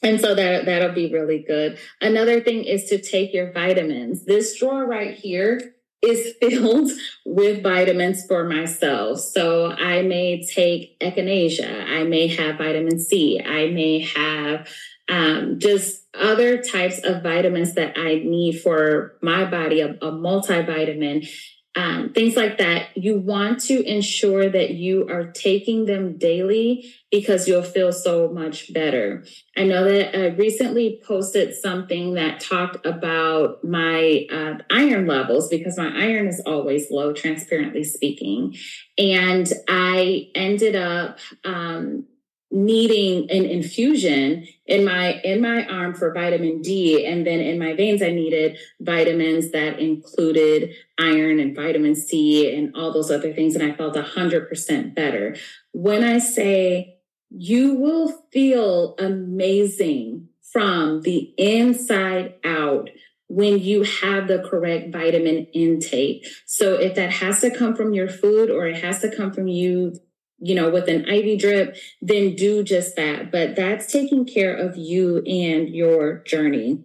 and 0.02 0.20
so 0.20 0.36
that 0.36 0.66
that'll 0.66 0.94
be 0.94 1.12
really 1.12 1.44
good. 1.46 1.80
Another 2.02 2.42
thing 2.42 2.64
is 2.64 2.86
to 2.86 3.02
take 3.02 3.34
your 3.34 3.52
vitamins. 3.52 4.26
This 4.26 4.58
drawer 4.58 4.86
right 4.86 5.16
here 5.16 5.73
is 6.04 6.36
filled 6.42 6.92
with 7.26 7.64
vitamins 7.64 8.26
for 8.26 8.44
myself. 8.44 9.20
So 9.20 9.72
I 9.72 10.02
may 10.02 10.46
take 10.46 11.00
echinacea. 11.00 11.88
I 11.88 12.04
may 12.04 12.28
have 12.28 12.58
vitamin 12.58 13.00
C. 13.00 13.42
I 13.44 13.68
may 13.68 14.02
have 14.02 14.68
um, 15.10 15.60
just 15.60 16.04
other 16.14 16.62
types 16.62 17.00
of 17.04 17.24
vitamins 17.24 17.74
that 17.76 17.98
I 17.98 18.16
need 18.16 18.62
for 18.62 19.16
my 19.22 19.46
body, 19.46 19.82
a, 19.82 19.92
a 19.92 20.12
multivitamin 20.12 21.28
um, 21.76 22.14
things 22.14 22.36
like 22.36 22.60
that. 22.60 22.96
You 22.96 23.18
want 23.18 23.60
to 23.62 23.84
ensure 23.84 24.48
that 24.50 24.72
you 24.72 25.08
are 25.10 25.32
taking 25.32 25.86
them 25.86 26.18
daily 26.18 26.94
because 27.10 27.48
you'll 27.48 27.64
feel 27.64 27.92
so 27.92 28.30
much 28.30 28.72
better. 28.74 29.26
I 29.58 29.64
know 29.64 29.84
that 29.84 30.16
I 30.16 30.28
recently 30.28 31.02
posted 31.04 31.56
something 31.56 32.14
that 32.14 32.42
talked 32.42 32.86
about 32.86 33.64
my 33.64 34.28
uh, 34.32 34.56
iron 34.72 35.08
levels 35.08 35.48
because 35.50 35.78
my 35.78 35.92
iron 35.96 36.28
is 36.28 36.42
always 36.46 36.92
low, 36.92 37.12
transparently 37.14 37.84
speaking. 37.84 38.56
And 38.98 39.52
I 39.68 40.30
ended 40.36 40.76
up 40.76 41.18
um, 41.44 42.06
needing 42.54 43.30
an 43.32 43.46
infusion 43.46 44.48
in 44.68 44.86
my 44.86 45.14
in 45.24 45.42
my 45.42 45.66
arm 45.66 45.96
for 45.96 46.14
vitamin 46.14 46.62
D 46.62 47.04
and 47.04 47.26
then 47.26 47.40
in 47.40 47.58
my 47.58 47.74
veins 47.74 48.04
I 48.04 48.12
needed 48.12 48.60
vitamins 48.80 49.52
that 49.52 49.80
included 49.80 50.70
iron 51.00 51.40
and 51.40 51.56
vitamin 51.56 51.96
C 51.96 52.56
and 52.56 52.76
all 52.76 52.94
those 52.94 53.10
other 53.10 53.34
things 53.34 53.56
and 53.56 53.64
I 53.64 53.76
felt 53.76 53.96
100% 53.96 54.96
better. 54.96 55.36
When 55.72 56.04
I 56.04 56.20
say 56.20 57.00
you 57.32 57.74
will 57.74 58.24
feel 58.32 58.96
amazing 59.00 60.30
from 60.52 61.02
the 61.02 61.34
inside 61.40 62.36
out 62.46 62.92
when 63.30 63.58
you 63.58 63.82
have 63.82 64.28
the 64.28 64.48
correct 64.48 64.94
vitamin 64.94 65.48
intake. 65.54 66.28
So 66.46 66.76
if 66.76 66.94
that 66.94 67.10
has 67.10 67.42
to 67.42 67.50
come 67.50 67.76
from 67.76 67.96
your 67.96 68.08
food 68.08 68.52
or 68.52 68.68
it 68.68 68.84
has 68.84 69.00
to 69.00 69.16
come 69.16 69.34
from 69.34 69.48
you 69.48 69.96
you 70.44 70.56
know, 70.56 70.70
with 70.70 70.90
an 70.90 71.08
IV 71.08 71.40
drip, 71.40 71.78
then 72.02 72.36
do 72.36 72.64
just 72.64 72.98
that. 72.98 73.32
But 73.32 73.56
that's 73.56 73.92
taking 73.92 74.26
care 74.26 74.54
of 74.54 74.76
you 74.76 75.20
and 75.20 75.70
your 75.70 76.18
journey. 76.26 76.84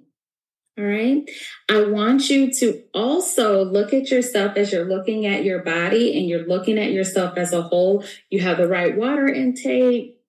All 0.78 0.84
right. 0.84 1.28
I 1.68 1.82
want 1.86 2.30
you 2.30 2.52
to 2.52 2.84
also 2.94 3.64
look 3.64 3.92
at 3.92 4.12
yourself 4.12 4.56
as 4.56 4.70
you're 4.70 4.84
looking 4.84 5.26
at 5.26 5.42
your 5.42 5.60
body 5.60 6.16
and 6.16 6.28
you're 6.28 6.46
looking 6.46 6.78
at 6.78 6.92
yourself 6.92 7.36
as 7.36 7.52
a 7.52 7.62
whole. 7.62 8.04
You 8.30 8.38
have 8.40 8.58
the 8.58 8.68
right 8.68 8.96
water 8.96 9.26
intake. 9.26 10.20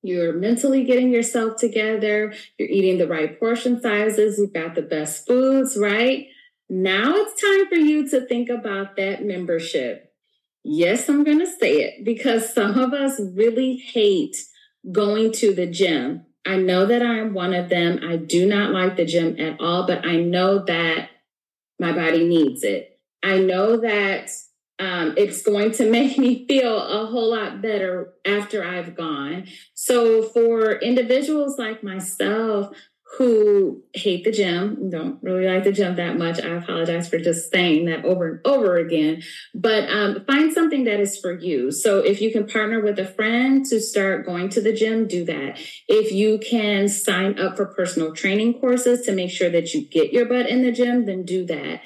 You're 0.00 0.32
mentally 0.32 0.84
getting 0.84 1.10
yourself 1.10 1.58
together. 1.58 2.32
You're 2.58 2.68
eating 2.68 2.96
the 2.96 3.06
right 3.06 3.38
portion 3.38 3.82
sizes. 3.82 4.38
You've 4.38 4.54
got 4.54 4.74
the 4.74 4.82
best 4.82 5.26
foods, 5.26 5.76
right? 5.76 6.28
Now 6.70 7.12
it's 7.16 7.42
time 7.42 7.68
for 7.68 7.74
you 7.74 8.08
to 8.08 8.26
think 8.26 8.48
about 8.48 8.96
that 8.96 9.22
membership. 9.22 10.13
Yes, 10.64 11.10
I'm 11.10 11.24
going 11.24 11.40
to 11.40 11.46
say 11.46 11.82
it 11.82 12.04
because 12.04 12.52
some 12.52 12.78
of 12.78 12.94
us 12.94 13.20
really 13.20 13.76
hate 13.76 14.36
going 14.90 15.30
to 15.32 15.54
the 15.54 15.66
gym. 15.66 16.24
I 16.46 16.56
know 16.56 16.86
that 16.86 17.02
I 17.02 17.18
am 17.18 17.34
one 17.34 17.52
of 17.52 17.68
them. 17.68 18.00
I 18.02 18.16
do 18.16 18.46
not 18.46 18.72
like 18.72 18.96
the 18.96 19.04
gym 19.04 19.38
at 19.38 19.60
all, 19.60 19.86
but 19.86 20.06
I 20.06 20.16
know 20.16 20.64
that 20.64 21.10
my 21.78 21.92
body 21.92 22.26
needs 22.26 22.62
it. 22.62 22.98
I 23.22 23.38
know 23.38 23.78
that 23.78 24.30
um, 24.78 25.14
it's 25.18 25.42
going 25.42 25.72
to 25.72 25.90
make 25.90 26.16
me 26.16 26.46
feel 26.46 26.78
a 26.78 27.06
whole 27.06 27.30
lot 27.30 27.60
better 27.60 28.14
after 28.24 28.64
I've 28.64 28.94
gone. 28.94 29.46
So, 29.74 30.22
for 30.22 30.72
individuals 30.72 31.58
like 31.58 31.82
myself 31.82 32.74
who 33.18 33.82
hate 33.92 34.24
the 34.24 34.32
gym, 34.32 34.90
don't 34.90 35.22
really 35.22 35.46
like 35.46 35.62
the 35.62 35.72
gym 35.72 35.96
that 35.96 36.18
much. 36.18 36.40
I 36.40 36.48
apologize 36.48 37.08
for 37.08 37.18
just 37.18 37.50
saying 37.52 37.84
that 37.86 38.04
over 38.04 38.28
and 38.28 38.40
over 38.44 38.76
again, 38.76 39.22
but 39.54 39.88
um, 39.88 40.24
find 40.26 40.52
something 40.52 40.84
that 40.84 41.00
is 41.00 41.18
for 41.18 41.32
you. 41.32 41.70
So 41.70 41.98
if 41.98 42.20
you 42.20 42.32
can 42.32 42.46
partner 42.46 42.80
with 42.80 42.98
a 42.98 43.04
friend 43.04 43.64
to 43.66 43.80
start 43.80 44.26
going 44.26 44.48
to 44.50 44.60
the 44.60 44.72
gym, 44.72 45.06
do 45.06 45.24
that. 45.26 45.58
If 45.86 46.12
you 46.12 46.38
can 46.38 46.88
sign 46.88 47.38
up 47.38 47.56
for 47.56 47.66
personal 47.66 48.12
training 48.12 48.60
courses 48.60 49.02
to 49.02 49.12
make 49.12 49.30
sure 49.30 49.50
that 49.50 49.74
you 49.74 49.88
get 49.88 50.12
your 50.12 50.26
butt 50.26 50.48
in 50.48 50.62
the 50.62 50.72
gym, 50.72 51.04
then 51.04 51.24
do 51.24 51.46
that 51.46 51.82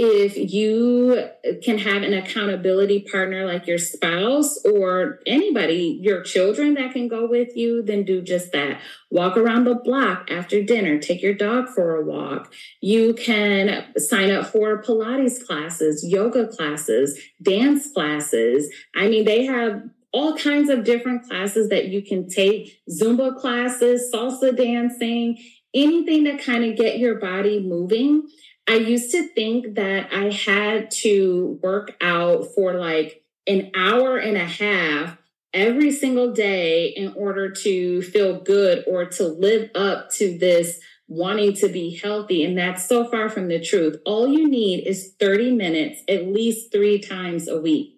if 0.00 0.36
you 0.36 1.28
can 1.64 1.78
have 1.78 2.04
an 2.04 2.14
accountability 2.14 3.00
partner 3.00 3.44
like 3.44 3.66
your 3.66 3.78
spouse 3.78 4.56
or 4.64 5.18
anybody, 5.26 5.98
your 6.00 6.22
children 6.22 6.74
that 6.74 6.92
can 6.92 7.08
go 7.08 7.26
with 7.26 7.56
you, 7.56 7.82
then 7.82 8.04
do 8.04 8.22
just 8.22 8.52
that. 8.52 8.80
Walk 9.10 9.36
around 9.36 9.64
the 9.64 9.74
block 9.74 10.30
after 10.30 10.62
dinner, 10.62 11.00
take 11.00 11.20
your 11.20 11.34
dog 11.34 11.68
for 11.68 11.96
a 11.96 12.04
walk. 12.04 12.52
You 12.80 13.12
can 13.14 13.92
sign 13.96 14.30
up 14.30 14.46
for 14.46 14.80
Pilates 14.82 15.44
classes, 15.44 16.06
yoga 16.06 16.46
classes, 16.46 17.18
dance 17.42 17.90
classes. 17.90 18.72
I 18.94 19.08
mean, 19.08 19.24
they 19.24 19.46
have 19.46 19.82
all 20.12 20.36
kinds 20.36 20.70
of 20.70 20.84
different 20.84 21.26
classes 21.26 21.70
that 21.70 21.88
you 21.88 22.02
can 22.02 22.28
take 22.28 22.80
Zumba 22.88 23.36
classes, 23.36 24.10
salsa 24.14 24.56
dancing, 24.56 25.38
anything 25.74 26.24
to 26.24 26.38
kind 26.38 26.64
of 26.64 26.76
get 26.76 26.98
your 26.98 27.16
body 27.16 27.60
moving 27.60 28.28
I 28.68 28.74
used 28.74 29.10
to 29.12 29.26
think 29.28 29.76
that 29.76 30.12
I 30.12 30.30
had 30.30 30.90
to 31.02 31.58
work 31.62 31.96
out 32.02 32.54
for 32.54 32.74
like 32.74 33.22
an 33.46 33.70
hour 33.74 34.18
and 34.18 34.36
a 34.36 34.44
half 34.44 35.16
every 35.54 35.90
single 35.90 36.32
day 36.32 36.88
in 36.88 37.14
order 37.14 37.50
to 37.50 38.02
feel 38.02 38.40
good 38.40 38.84
or 38.86 39.06
to 39.06 39.24
live 39.26 39.70
up 39.74 40.10
to 40.16 40.36
this 40.36 40.80
wanting 41.08 41.54
to 41.54 41.68
be 41.68 41.96
healthy. 41.96 42.44
And 42.44 42.58
that's 42.58 42.86
so 42.86 43.08
far 43.08 43.30
from 43.30 43.48
the 43.48 43.58
truth. 43.58 43.96
All 44.04 44.28
you 44.28 44.46
need 44.46 44.86
is 44.86 45.14
30 45.18 45.52
minutes 45.52 46.02
at 46.06 46.26
least 46.26 46.70
three 46.70 46.98
times 46.98 47.48
a 47.48 47.58
week. 47.58 47.97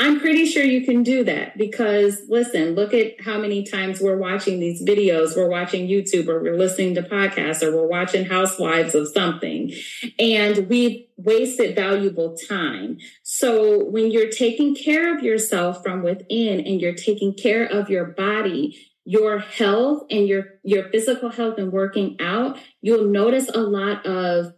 I'm 0.00 0.20
pretty 0.20 0.46
sure 0.46 0.62
you 0.62 0.84
can 0.84 1.02
do 1.02 1.24
that 1.24 1.58
because 1.58 2.22
listen, 2.28 2.76
look 2.76 2.94
at 2.94 3.20
how 3.20 3.38
many 3.38 3.64
times 3.64 4.00
we're 4.00 4.16
watching 4.16 4.60
these 4.60 4.82
videos, 4.82 5.36
we're 5.36 5.48
watching 5.48 5.88
YouTube 5.88 6.28
or 6.28 6.40
we're 6.40 6.56
listening 6.56 6.94
to 6.94 7.02
podcasts 7.02 7.64
or 7.64 7.74
we're 7.74 7.88
watching 7.88 8.24
housewives 8.24 8.94
of 8.94 9.08
something 9.08 9.72
and 10.18 10.68
we've 10.68 11.04
wasted 11.16 11.74
valuable 11.74 12.36
time. 12.48 12.98
So 13.24 13.84
when 13.84 14.12
you're 14.12 14.30
taking 14.30 14.76
care 14.76 15.16
of 15.16 15.24
yourself 15.24 15.82
from 15.82 16.04
within 16.04 16.60
and 16.60 16.80
you're 16.80 16.94
taking 16.94 17.34
care 17.34 17.64
of 17.64 17.90
your 17.90 18.04
body, 18.04 18.78
your 19.04 19.38
health 19.38 20.04
and 20.10 20.28
your 20.28 20.44
your 20.62 20.90
physical 20.90 21.30
health 21.30 21.58
and 21.58 21.72
working 21.72 22.16
out, 22.20 22.58
you'll 22.82 23.10
notice 23.10 23.48
a 23.48 23.58
lot 23.58 24.06
of 24.06 24.52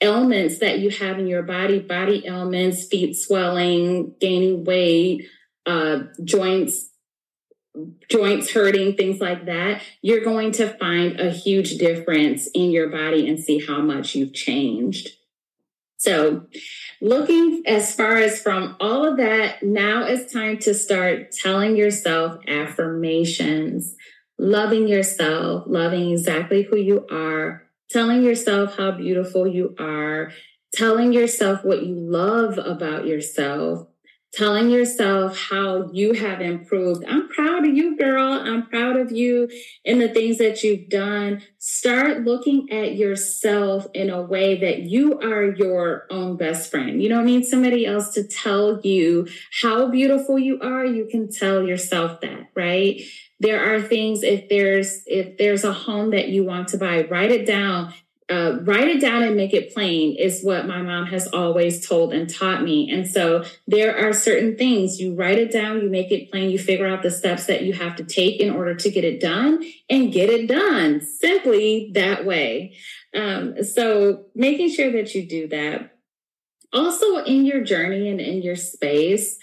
ailments 0.00 0.58
that 0.58 0.78
you 0.80 0.90
have 0.90 1.18
in 1.18 1.26
your 1.26 1.42
body 1.42 1.78
body 1.78 2.26
ailments 2.26 2.86
feet 2.86 3.14
swelling 3.14 4.14
gaining 4.20 4.64
weight 4.64 5.26
uh, 5.66 6.00
joints 6.22 6.90
joints 8.08 8.52
hurting 8.52 8.94
things 8.94 9.20
like 9.20 9.46
that 9.46 9.82
you're 10.02 10.24
going 10.24 10.52
to 10.52 10.68
find 10.78 11.18
a 11.18 11.30
huge 11.30 11.76
difference 11.78 12.46
in 12.54 12.70
your 12.70 12.88
body 12.88 13.28
and 13.28 13.40
see 13.40 13.64
how 13.64 13.80
much 13.80 14.14
you've 14.14 14.34
changed. 14.34 15.08
So 15.96 16.46
looking 17.00 17.62
as 17.66 17.94
far 17.94 18.16
as 18.16 18.40
from 18.40 18.76
all 18.78 19.06
of 19.06 19.16
that 19.16 19.62
now 19.62 20.04
it's 20.04 20.32
time 20.32 20.58
to 20.58 20.74
start 20.74 21.32
telling 21.32 21.76
yourself 21.76 22.38
affirmations 22.46 23.94
loving 24.38 24.86
yourself 24.86 25.64
loving 25.66 26.10
exactly 26.10 26.62
who 26.62 26.76
you 26.76 27.06
are 27.10 27.63
telling 27.90 28.22
yourself 28.22 28.76
how 28.76 28.92
beautiful 28.92 29.46
you 29.46 29.74
are, 29.78 30.32
telling 30.72 31.12
yourself 31.12 31.64
what 31.64 31.84
you 31.84 31.94
love 31.94 32.58
about 32.58 33.06
yourself, 33.06 33.86
telling 34.32 34.68
yourself 34.68 35.38
how 35.50 35.88
you 35.92 36.12
have 36.12 36.40
improved. 36.40 37.04
I'm 37.06 37.28
proud 37.28 37.66
of 37.66 37.74
you, 37.74 37.96
girl. 37.96 38.32
I'm 38.32 38.66
proud 38.66 38.96
of 38.96 39.12
you 39.12 39.48
and 39.84 40.00
the 40.00 40.08
things 40.08 40.38
that 40.38 40.62
you've 40.64 40.88
done. 40.88 41.42
Start 41.58 42.24
looking 42.24 42.68
at 42.70 42.96
yourself 42.96 43.86
in 43.94 44.10
a 44.10 44.22
way 44.22 44.58
that 44.58 44.80
you 44.80 45.20
are 45.20 45.44
your 45.44 46.06
own 46.10 46.36
best 46.36 46.70
friend. 46.70 47.00
You 47.00 47.08
don't 47.08 47.26
need 47.26 47.44
somebody 47.44 47.86
else 47.86 48.12
to 48.14 48.26
tell 48.26 48.80
you 48.82 49.28
how 49.62 49.88
beautiful 49.88 50.38
you 50.38 50.58
are. 50.60 50.84
You 50.84 51.06
can 51.06 51.30
tell 51.30 51.62
yourself 51.62 52.20
that, 52.22 52.48
right? 52.56 53.00
There 53.44 53.74
are 53.74 53.80
things 53.80 54.22
if 54.22 54.48
there's 54.48 55.02
if 55.06 55.36
there's 55.36 55.64
a 55.64 55.72
home 55.72 56.10
that 56.10 56.28
you 56.28 56.44
want 56.44 56.68
to 56.68 56.78
buy 56.78 57.02
write 57.02 57.30
it 57.30 57.46
down 57.46 57.92
uh, 58.30 58.58
write 58.62 58.88
it 58.88 59.00
down 59.00 59.22
and 59.22 59.36
make 59.36 59.52
it 59.52 59.74
plain 59.74 60.16
is 60.16 60.42
what 60.42 60.66
my 60.66 60.80
mom 60.80 61.06
has 61.06 61.26
always 61.28 61.86
told 61.86 62.14
and 62.14 62.32
taught 62.32 62.62
me. 62.62 62.90
And 62.90 63.06
so 63.06 63.44
there 63.66 63.96
are 63.96 64.14
certain 64.14 64.56
things 64.56 64.98
you 64.98 65.14
write 65.14 65.38
it 65.38 65.52
down, 65.52 65.82
you 65.82 65.90
make 65.90 66.10
it 66.10 66.30
plain, 66.30 66.48
you 66.48 66.58
figure 66.58 66.86
out 66.86 67.02
the 67.02 67.10
steps 67.10 67.44
that 67.46 67.64
you 67.64 67.74
have 67.74 67.96
to 67.96 68.04
take 68.04 68.40
in 68.40 68.50
order 68.50 68.74
to 68.74 68.90
get 68.90 69.04
it 69.04 69.20
done 69.20 69.62
and 69.90 70.12
get 70.12 70.30
it 70.30 70.46
done 70.46 71.02
simply 71.02 71.90
that 71.94 72.24
way. 72.24 72.74
Um, 73.14 73.62
so 73.62 74.24
making 74.34 74.70
sure 74.70 74.90
that 74.92 75.14
you 75.14 75.28
do 75.28 75.48
that. 75.48 75.90
Also, 76.72 77.18
in 77.18 77.44
your 77.44 77.62
journey 77.62 78.08
and 78.08 78.20
in 78.20 78.42
your 78.42 78.56
space, 78.56 79.38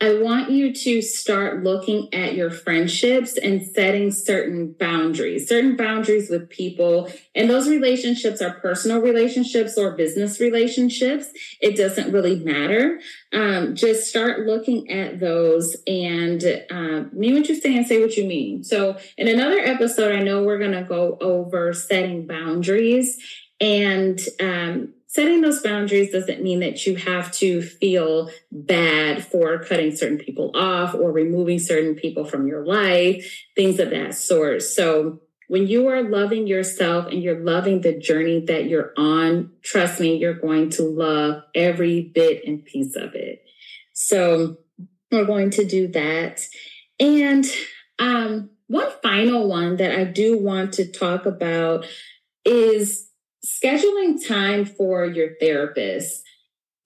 I 0.00 0.18
want 0.20 0.50
you 0.50 0.74
to 0.74 1.00
start 1.00 1.62
looking 1.62 2.12
at 2.12 2.34
your 2.34 2.50
friendships 2.50 3.38
and 3.38 3.64
setting 3.64 4.10
certain 4.10 4.74
boundaries, 4.78 5.48
certain 5.48 5.76
boundaries 5.76 6.28
with 6.28 6.50
people. 6.50 7.10
And 7.34 7.48
those 7.48 7.68
relationships 7.68 8.42
are 8.42 8.54
personal 8.54 9.00
relationships 9.00 9.78
or 9.78 9.92
business 9.92 10.40
relationships. 10.40 11.26
It 11.60 11.76
doesn't 11.76 12.12
really 12.12 12.40
matter. 12.40 13.00
Um, 13.32 13.76
just 13.76 14.08
start 14.08 14.40
looking 14.40 14.90
at 14.90 15.20
those 15.20 15.76
and 15.86 16.42
uh, 16.70 17.04
mean 17.12 17.34
what 17.34 17.48
you 17.48 17.54
say 17.54 17.76
and 17.76 17.86
say 17.86 18.00
what 18.00 18.16
you 18.16 18.26
mean. 18.26 18.64
So, 18.64 18.98
in 19.16 19.28
another 19.28 19.58
episode, 19.58 20.14
I 20.14 20.22
know 20.22 20.42
we're 20.42 20.58
going 20.58 20.72
to 20.72 20.82
go 20.82 21.16
over 21.20 21.72
setting 21.72 22.26
boundaries. 22.26 23.18
And 23.60 24.18
um, 24.40 24.92
setting 25.14 25.42
those 25.42 25.62
boundaries 25.62 26.10
doesn't 26.10 26.42
mean 26.42 26.58
that 26.58 26.84
you 26.86 26.96
have 26.96 27.30
to 27.30 27.62
feel 27.62 28.28
bad 28.50 29.24
for 29.24 29.62
cutting 29.62 29.94
certain 29.94 30.18
people 30.18 30.50
off 30.56 30.92
or 30.92 31.12
removing 31.12 31.60
certain 31.60 31.94
people 31.94 32.24
from 32.24 32.48
your 32.48 32.66
life, 32.66 33.24
things 33.54 33.78
of 33.78 33.90
that 33.90 34.12
sort. 34.12 34.60
So 34.60 35.20
when 35.46 35.68
you 35.68 35.86
are 35.86 36.02
loving 36.02 36.48
yourself 36.48 37.06
and 37.06 37.22
you're 37.22 37.38
loving 37.38 37.82
the 37.82 37.96
journey 37.96 38.44
that 38.46 38.64
you're 38.64 38.92
on, 38.96 39.52
trust 39.62 40.00
me, 40.00 40.16
you're 40.16 40.34
going 40.34 40.70
to 40.70 40.82
love 40.82 41.44
every 41.54 42.02
bit 42.02 42.42
and 42.44 42.64
piece 42.64 42.96
of 42.96 43.14
it. 43.14 43.44
So 43.92 44.56
we're 45.12 45.26
going 45.26 45.50
to 45.50 45.64
do 45.64 45.86
that. 45.88 46.40
And 46.98 47.44
um, 48.00 48.50
one 48.66 48.90
final 49.00 49.48
one 49.48 49.76
that 49.76 49.96
I 49.96 50.02
do 50.02 50.36
want 50.36 50.72
to 50.74 50.90
talk 50.90 51.24
about 51.24 51.86
is 52.44 53.10
scheduling 53.44 54.26
time 54.26 54.64
for 54.64 55.04
your 55.04 55.30
therapist. 55.40 56.22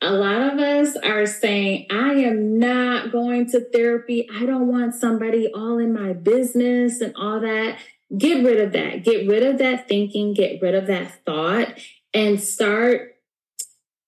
A 0.00 0.12
lot 0.12 0.40
of 0.40 0.58
us 0.58 0.96
are 0.96 1.26
saying, 1.26 1.86
I 1.90 2.14
am 2.14 2.58
not 2.58 3.10
going 3.10 3.50
to 3.50 3.68
therapy. 3.72 4.28
I 4.32 4.46
don't 4.46 4.68
want 4.68 4.94
somebody 4.94 5.50
all 5.52 5.78
in 5.78 5.92
my 5.92 6.12
business 6.12 7.00
and 7.00 7.14
all 7.16 7.40
that. 7.40 7.78
Get 8.16 8.44
rid 8.44 8.60
of 8.60 8.72
that. 8.72 9.04
Get 9.04 9.28
rid 9.28 9.42
of 9.42 9.58
that 9.58 9.88
thinking, 9.88 10.34
get 10.34 10.62
rid 10.62 10.74
of 10.74 10.86
that 10.86 11.24
thought, 11.26 11.78
and 12.14 12.40
start 12.40 13.16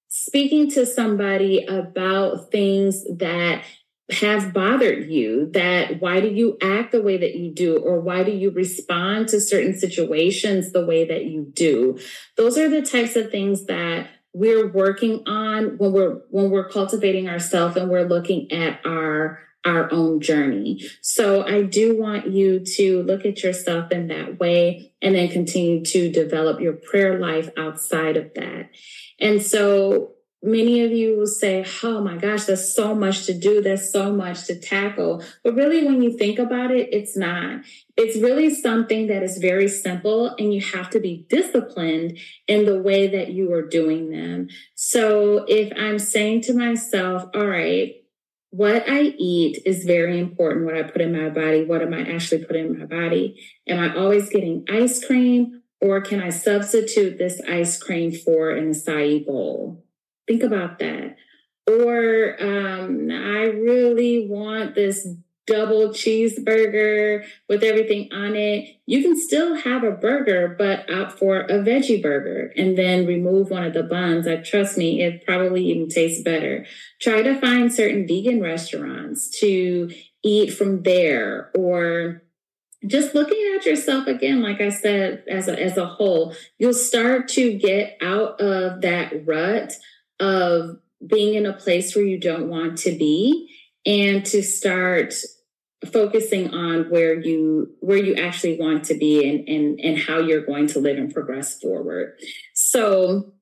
speaking 0.08 0.70
to 0.70 0.86
somebody 0.86 1.64
about 1.66 2.50
things 2.50 3.04
that 3.18 3.64
have 4.12 4.52
bothered 4.52 5.10
you 5.10 5.50
that 5.52 6.00
why 6.00 6.20
do 6.20 6.28
you 6.28 6.56
act 6.62 6.92
the 6.92 7.02
way 7.02 7.16
that 7.16 7.36
you 7.36 7.52
do 7.52 7.76
or 7.78 8.00
why 8.00 8.22
do 8.22 8.32
you 8.32 8.50
respond 8.50 9.28
to 9.28 9.40
certain 9.40 9.78
situations 9.78 10.72
the 10.72 10.84
way 10.84 11.06
that 11.06 11.26
you 11.26 11.50
do 11.54 11.98
those 12.36 12.58
are 12.58 12.68
the 12.68 12.82
types 12.82 13.16
of 13.16 13.30
things 13.30 13.66
that 13.66 14.08
we're 14.32 14.68
working 14.68 15.22
on 15.26 15.76
when 15.78 15.92
we're 15.92 16.20
when 16.30 16.50
we're 16.50 16.68
cultivating 16.68 17.28
ourselves 17.28 17.76
and 17.76 17.90
we're 17.90 18.06
looking 18.06 18.50
at 18.52 18.80
our 18.86 19.40
our 19.64 19.92
own 19.92 20.20
journey. 20.20 20.80
So 21.02 21.46
I 21.46 21.62
do 21.62 21.98
want 21.98 22.28
you 22.28 22.60
to 22.76 23.02
look 23.02 23.26
at 23.26 23.42
yourself 23.42 23.92
in 23.92 24.08
that 24.08 24.40
way 24.40 24.92
and 25.02 25.14
then 25.14 25.28
continue 25.28 25.84
to 25.84 26.10
develop 26.10 26.60
your 26.60 26.72
prayer 26.72 27.18
life 27.18 27.50
outside 27.58 28.16
of 28.16 28.32
that. 28.34 28.70
And 29.18 29.42
so 29.42 30.12
many 30.42 30.82
of 30.82 30.92
you 30.92 31.16
will 31.16 31.26
say, 31.26 31.64
Oh 31.82 32.00
my 32.00 32.16
gosh, 32.16 32.44
there's 32.44 32.74
so 32.74 32.94
much 32.94 33.26
to 33.26 33.34
do. 33.34 33.60
There's 33.60 33.92
so 33.92 34.12
much 34.12 34.44
to 34.46 34.58
tackle. 34.58 35.22
But 35.44 35.54
really, 35.54 35.84
when 35.84 36.02
you 36.02 36.16
think 36.16 36.38
about 36.38 36.70
it, 36.70 36.88
it's 36.92 37.16
not. 37.16 37.62
It's 37.96 38.16
really 38.16 38.54
something 38.54 39.08
that 39.08 39.22
is 39.22 39.38
very 39.38 39.68
simple 39.68 40.34
and 40.38 40.54
you 40.54 40.60
have 40.60 40.90
to 40.90 41.00
be 41.00 41.26
disciplined 41.28 42.18
in 42.48 42.64
the 42.64 42.80
way 42.80 43.08
that 43.08 43.32
you 43.32 43.52
are 43.52 43.66
doing 43.66 44.10
them. 44.10 44.48
So 44.74 45.44
if 45.48 45.72
I'm 45.76 45.98
saying 45.98 46.42
to 46.42 46.54
myself, 46.54 47.28
all 47.34 47.46
right, 47.46 47.94
what 48.50 48.88
I 48.88 49.02
eat 49.02 49.62
is 49.64 49.84
very 49.84 50.18
important. 50.18 50.64
What 50.64 50.76
I 50.76 50.82
put 50.82 51.02
in 51.02 51.12
my 51.12 51.28
body, 51.28 51.64
what 51.64 51.82
am 51.82 51.94
I 51.94 52.00
actually 52.00 52.44
putting 52.44 52.66
in 52.66 52.78
my 52.78 52.86
body? 52.86 53.40
Am 53.68 53.78
I 53.78 53.94
always 53.94 54.28
getting 54.28 54.64
ice 54.68 55.04
cream 55.04 55.62
or 55.80 56.00
can 56.00 56.20
I 56.20 56.30
substitute 56.30 57.16
this 57.16 57.40
ice 57.48 57.80
cream 57.80 58.12
for 58.12 58.50
an 58.50 58.70
acai 58.70 59.24
bowl? 59.24 59.84
Think 60.26 60.42
about 60.42 60.78
that. 60.78 61.16
Or 61.66 62.36
um, 62.40 63.10
I 63.10 63.44
really 63.44 64.26
want 64.28 64.74
this 64.74 65.06
double 65.46 65.88
cheeseburger 65.88 67.24
with 67.48 67.64
everything 67.64 68.08
on 68.12 68.36
it. 68.36 68.76
You 68.86 69.02
can 69.02 69.20
still 69.20 69.56
have 69.56 69.82
a 69.82 69.90
burger, 69.90 70.54
but 70.56 70.90
opt 70.92 71.18
for 71.18 71.40
a 71.40 71.58
veggie 71.58 72.00
burger 72.00 72.52
and 72.56 72.78
then 72.78 73.06
remove 73.06 73.50
one 73.50 73.64
of 73.64 73.74
the 73.74 73.82
buns. 73.82 74.28
I 74.28 74.36
trust 74.36 74.78
me, 74.78 75.02
it 75.02 75.26
probably 75.26 75.64
even 75.66 75.88
tastes 75.88 76.22
better. 76.22 76.66
Try 77.00 77.22
to 77.22 77.40
find 77.40 77.72
certain 77.72 78.06
vegan 78.06 78.40
restaurants 78.40 79.28
to 79.40 79.90
eat 80.22 80.52
from 80.54 80.82
there 80.82 81.50
or 81.56 82.22
just 82.86 83.14
looking 83.14 83.54
at 83.56 83.66
yourself 83.66 84.06
again, 84.06 84.42
like 84.42 84.60
I 84.60 84.70
said, 84.70 85.24
as 85.28 85.48
a, 85.48 85.60
as 85.60 85.76
a 85.76 85.86
whole, 85.86 86.34
you'll 86.58 86.72
start 86.72 87.28
to 87.28 87.58
get 87.58 87.98
out 88.00 88.40
of 88.40 88.80
that 88.82 89.26
rut 89.26 89.72
of 90.20 90.78
being 91.06 91.34
in 91.34 91.46
a 91.46 91.52
place 91.52 91.96
where 91.96 92.04
you 92.04 92.18
don't 92.18 92.48
want 92.48 92.78
to 92.78 92.96
be 92.96 93.48
and 93.86 94.24
to 94.26 94.42
start 94.42 95.14
focusing 95.92 96.52
on 96.52 96.90
where 96.90 97.18
you 97.18 97.74
where 97.80 97.96
you 97.96 98.14
actually 98.14 98.58
want 98.58 98.84
to 98.84 98.94
be 98.94 99.26
and 99.26 99.48
and 99.48 99.80
and 99.80 99.98
how 99.98 100.18
you're 100.18 100.44
going 100.44 100.66
to 100.66 100.78
live 100.78 100.98
and 100.98 101.14
progress 101.14 101.58
forward 101.58 102.18
so 102.52 103.32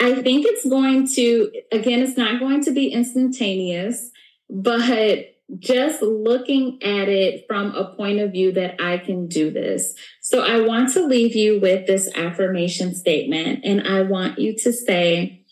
i 0.00 0.20
think 0.22 0.44
it's 0.44 0.68
going 0.68 1.06
to 1.06 1.52
again 1.70 2.00
it's 2.00 2.18
not 2.18 2.40
going 2.40 2.60
to 2.60 2.72
be 2.72 2.88
instantaneous 2.88 4.10
but 4.50 5.26
just 5.58 6.02
looking 6.02 6.82
at 6.82 7.08
it 7.08 7.44
from 7.46 7.74
a 7.74 7.94
point 7.94 8.18
of 8.18 8.32
view 8.32 8.52
that 8.52 8.80
I 8.80 8.98
can 8.98 9.28
do 9.28 9.50
this. 9.50 9.94
So 10.22 10.42
I 10.42 10.66
want 10.66 10.92
to 10.94 11.06
leave 11.06 11.36
you 11.36 11.60
with 11.60 11.86
this 11.86 12.08
affirmation 12.14 12.94
statement 12.94 13.60
and 13.62 13.86
I 13.86 14.02
want 14.02 14.38
you 14.38 14.56
to 14.60 14.72
say, 14.72 15.43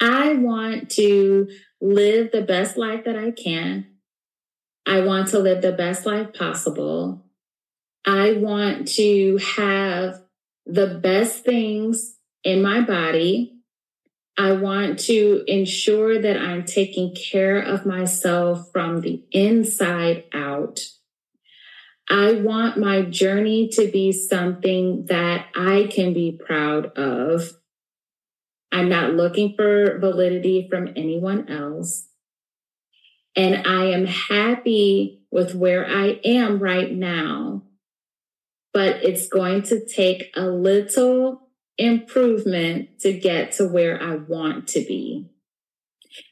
I 0.00 0.34
want 0.34 0.90
to 0.92 1.48
live 1.80 2.32
the 2.32 2.42
best 2.42 2.76
life 2.76 3.04
that 3.04 3.16
I 3.16 3.30
can. 3.30 3.86
I 4.86 5.00
want 5.00 5.28
to 5.28 5.38
live 5.38 5.62
the 5.62 5.72
best 5.72 6.06
life 6.06 6.32
possible. 6.32 7.26
I 8.06 8.32
want 8.32 8.88
to 8.94 9.38
have 9.56 10.22
the 10.64 10.98
best 11.02 11.44
things 11.44 12.16
in 12.44 12.62
my 12.62 12.80
body. 12.80 13.56
I 14.38 14.52
want 14.52 14.98
to 15.00 15.44
ensure 15.46 16.20
that 16.20 16.38
I'm 16.38 16.64
taking 16.64 17.14
care 17.14 17.60
of 17.60 17.84
myself 17.84 18.70
from 18.72 19.02
the 19.02 19.22
inside 19.32 20.24
out. 20.32 20.80
I 22.08 22.32
want 22.32 22.78
my 22.78 23.02
journey 23.02 23.68
to 23.74 23.90
be 23.90 24.12
something 24.12 25.04
that 25.06 25.46
I 25.54 25.88
can 25.92 26.14
be 26.14 26.32
proud 26.32 26.86
of. 26.96 27.59
I'm 28.72 28.88
not 28.88 29.14
looking 29.14 29.54
for 29.56 29.98
validity 29.98 30.68
from 30.70 30.88
anyone 30.96 31.48
else. 31.48 32.08
And 33.36 33.66
I 33.66 33.86
am 33.86 34.06
happy 34.06 35.22
with 35.30 35.54
where 35.54 35.86
I 35.86 36.20
am 36.24 36.58
right 36.58 36.92
now. 36.92 37.62
But 38.72 39.04
it's 39.04 39.28
going 39.28 39.62
to 39.64 39.84
take 39.84 40.32
a 40.36 40.42
little 40.42 41.48
improvement 41.76 43.00
to 43.00 43.12
get 43.12 43.52
to 43.52 43.66
where 43.66 44.00
I 44.00 44.16
want 44.16 44.68
to 44.68 44.80
be. 44.80 45.26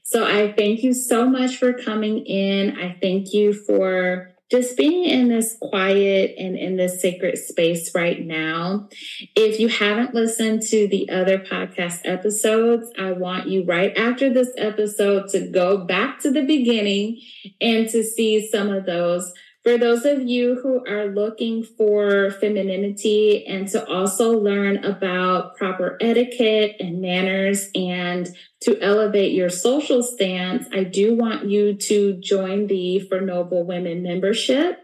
So 0.02 0.24
I 0.24 0.52
thank 0.52 0.82
you 0.82 0.92
so 0.92 1.28
much 1.28 1.56
for 1.56 1.72
coming 1.72 2.24
in. 2.24 2.78
I 2.78 2.96
thank 3.00 3.32
you 3.32 3.52
for 3.52 4.34
just 4.50 4.76
being 4.76 5.04
in 5.04 5.28
this 5.28 5.56
quiet 5.60 6.34
and 6.38 6.56
in 6.56 6.76
this 6.76 7.02
sacred 7.02 7.36
space 7.36 7.94
right 7.94 8.24
now. 8.24 8.88
If 9.36 9.60
you 9.60 9.68
haven't 9.68 10.14
listened 10.14 10.62
to 10.68 10.88
the 10.88 11.10
other 11.10 11.38
podcast 11.38 12.00
episodes, 12.04 12.90
I 12.98 13.12
want 13.12 13.48
you 13.48 13.64
right 13.64 13.96
after 13.96 14.32
this 14.32 14.50
episode 14.56 15.28
to 15.30 15.48
go 15.48 15.84
back 15.84 16.20
to 16.20 16.30
the 16.30 16.42
beginning 16.42 17.20
and 17.60 17.88
to 17.90 18.02
see 18.02 18.48
some 18.48 18.70
of 18.70 18.86
those. 18.86 19.32
For 19.68 19.76
those 19.76 20.06
of 20.06 20.22
you 20.22 20.58
who 20.62 20.82
are 20.86 21.08
looking 21.08 21.62
for 21.62 22.30
femininity 22.30 23.44
and 23.46 23.68
to 23.68 23.86
also 23.86 24.30
learn 24.30 24.82
about 24.82 25.58
proper 25.58 25.98
etiquette 26.00 26.76
and 26.80 27.02
manners 27.02 27.68
and 27.74 28.34
to 28.62 28.80
elevate 28.80 29.32
your 29.32 29.50
social 29.50 30.02
stance, 30.02 30.66
I 30.72 30.84
do 30.84 31.14
want 31.14 31.50
you 31.50 31.74
to 31.74 32.14
join 32.14 32.66
the 32.66 33.00
For 33.00 33.20
Noble 33.20 33.66
Women 33.66 34.02
membership. 34.02 34.80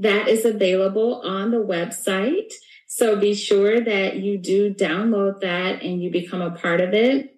That 0.00 0.26
is 0.26 0.44
available 0.44 1.20
on 1.20 1.52
the 1.52 1.58
website. 1.58 2.52
So 2.88 3.20
be 3.20 3.34
sure 3.34 3.80
that 3.80 4.16
you 4.16 4.36
do 4.36 4.74
download 4.74 5.42
that 5.42 5.82
and 5.82 6.02
you 6.02 6.10
become 6.10 6.42
a 6.42 6.50
part 6.50 6.80
of 6.80 6.92
it. 6.92 7.37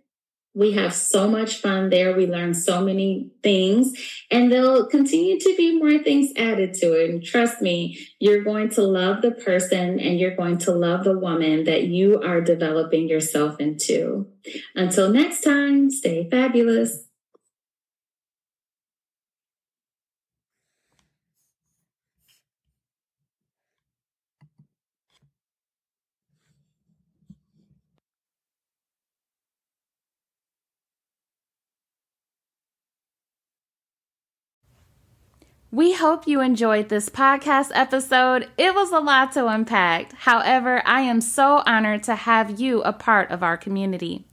We 0.55 0.73
have 0.73 0.93
so 0.93 1.29
much 1.29 1.57
fun 1.57 1.91
there. 1.91 2.17
We 2.17 2.27
learn 2.27 2.55
so 2.55 2.85
many 2.85 3.31
things, 3.43 3.93
and 4.31 4.51
there'll 4.51 4.87
continue 4.87 5.39
to 5.39 5.55
be 5.57 5.79
more 5.79 5.99
things 6.03 6.31
added 6.37 6.75
to 6.75 6.93
it. 6.93 7.11
And 7.11 7.23
trust 7.23 7.63
me, 7.63 7.99
you're 8.19 8.43
going 8.43 8.71
to 8.71 8.83
love 8.83 9.23
the 9.23 9.31
person 9.31 10.01
and 10.01 10.19
you're 10.19 10.37
going 10.37 10.59
to 10.59 10.73
love 10.73 11.05
the 11.05 11.19
woman 11.19 11.65
that 11.65 11.85
you 11.85 12.21
are 12.21 12.41
developing 12.41 13.09
yourself 13.09 13.61
into. 13.61 14.27
Until 14.75 15.13
next 15.13 15.43
time, 15.43 15.91
stay 15.91 16.29
fabulous. 16.29 17.10
We 35.73 35.93
hope 35.93 36.27
you 36.27 36.41
enjoyed 36.41 36.89
this 36.89 37.09
podcast 37.09 37.71
episode. 37.75 38.49
It 38.59 38.75
was 38.75 38.91
a 38.91 38.99
lot 38.99 39.31
to 39.33 39.47
unpack. 39.47 40.13
However, 40.15 40.83
I 40.85 41.03
am 41.03 41.21
so 41.21 41.63
honored 41.65 42.03
to 42.05 42.17
have 42.17 42.59
you 42.59 42.83
a 42.83 42.93
part 42.93 43.31
of 43.31 43.45
our 43.45 43.57
community. 43.57 44.27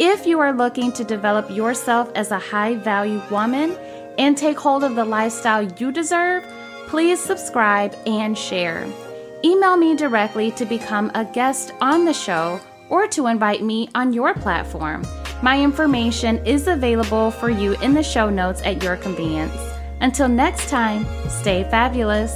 If 0.00 0.26
you 0.26 0.40
are 0.40 0.52
looking 0.52 0.90
to 0.94 1.04
develop 1.04 1.48
yourself 1.50 2.10
as 2.16 2.32
a 2.32 2.38
high 2.40 2.74
value 2.74 3.22
woman 3.30 3.76
and 4.18 4.36
take 4.36 4.58
hold 4.58 4.82
of 4.82 4.96
the 4.96 5.04
lifestyle 5.04 5.62
you 5.62 5.92
deserve, 5.92 6.42
please 6.88 7.20
subscribe 7.20 7.96
and 8.04 8.36
share. 8.36 8.84
Email 9.44 9.76
me 9.76 9.94
directly 9.94 10.50
to 10.50 10.64
become 10.64 11.12
a 11.14 11.24
guest 11.24 11.74
on 11.80 12.04
the 12.04 12.12
show 12.12 12.58
or 12.88 13.06
to 13.06 13.28
invite 13.28 13.62
me 13.62 13.88
on 13.94 14.12
your 14.12 14.34
platform. 14.34 15.06
My 15.44 15.62
information 15.62 16.44
is 16.44 16.66
available 16.66 17.30
for 17.30 17.50
you 17.50 17.74
in 17.82 17.94
the 17.94 18.02
show 18.02 18.28
notes 18.28 18.62
at 18.64 18.82
your 18.82 18.96
convenience. 18.96 19.71
Until 20.02 20.26
next 20.28 20.68
time, 20.68 21.06
stay 21.28 21.62
fabulous. 21.70 22.34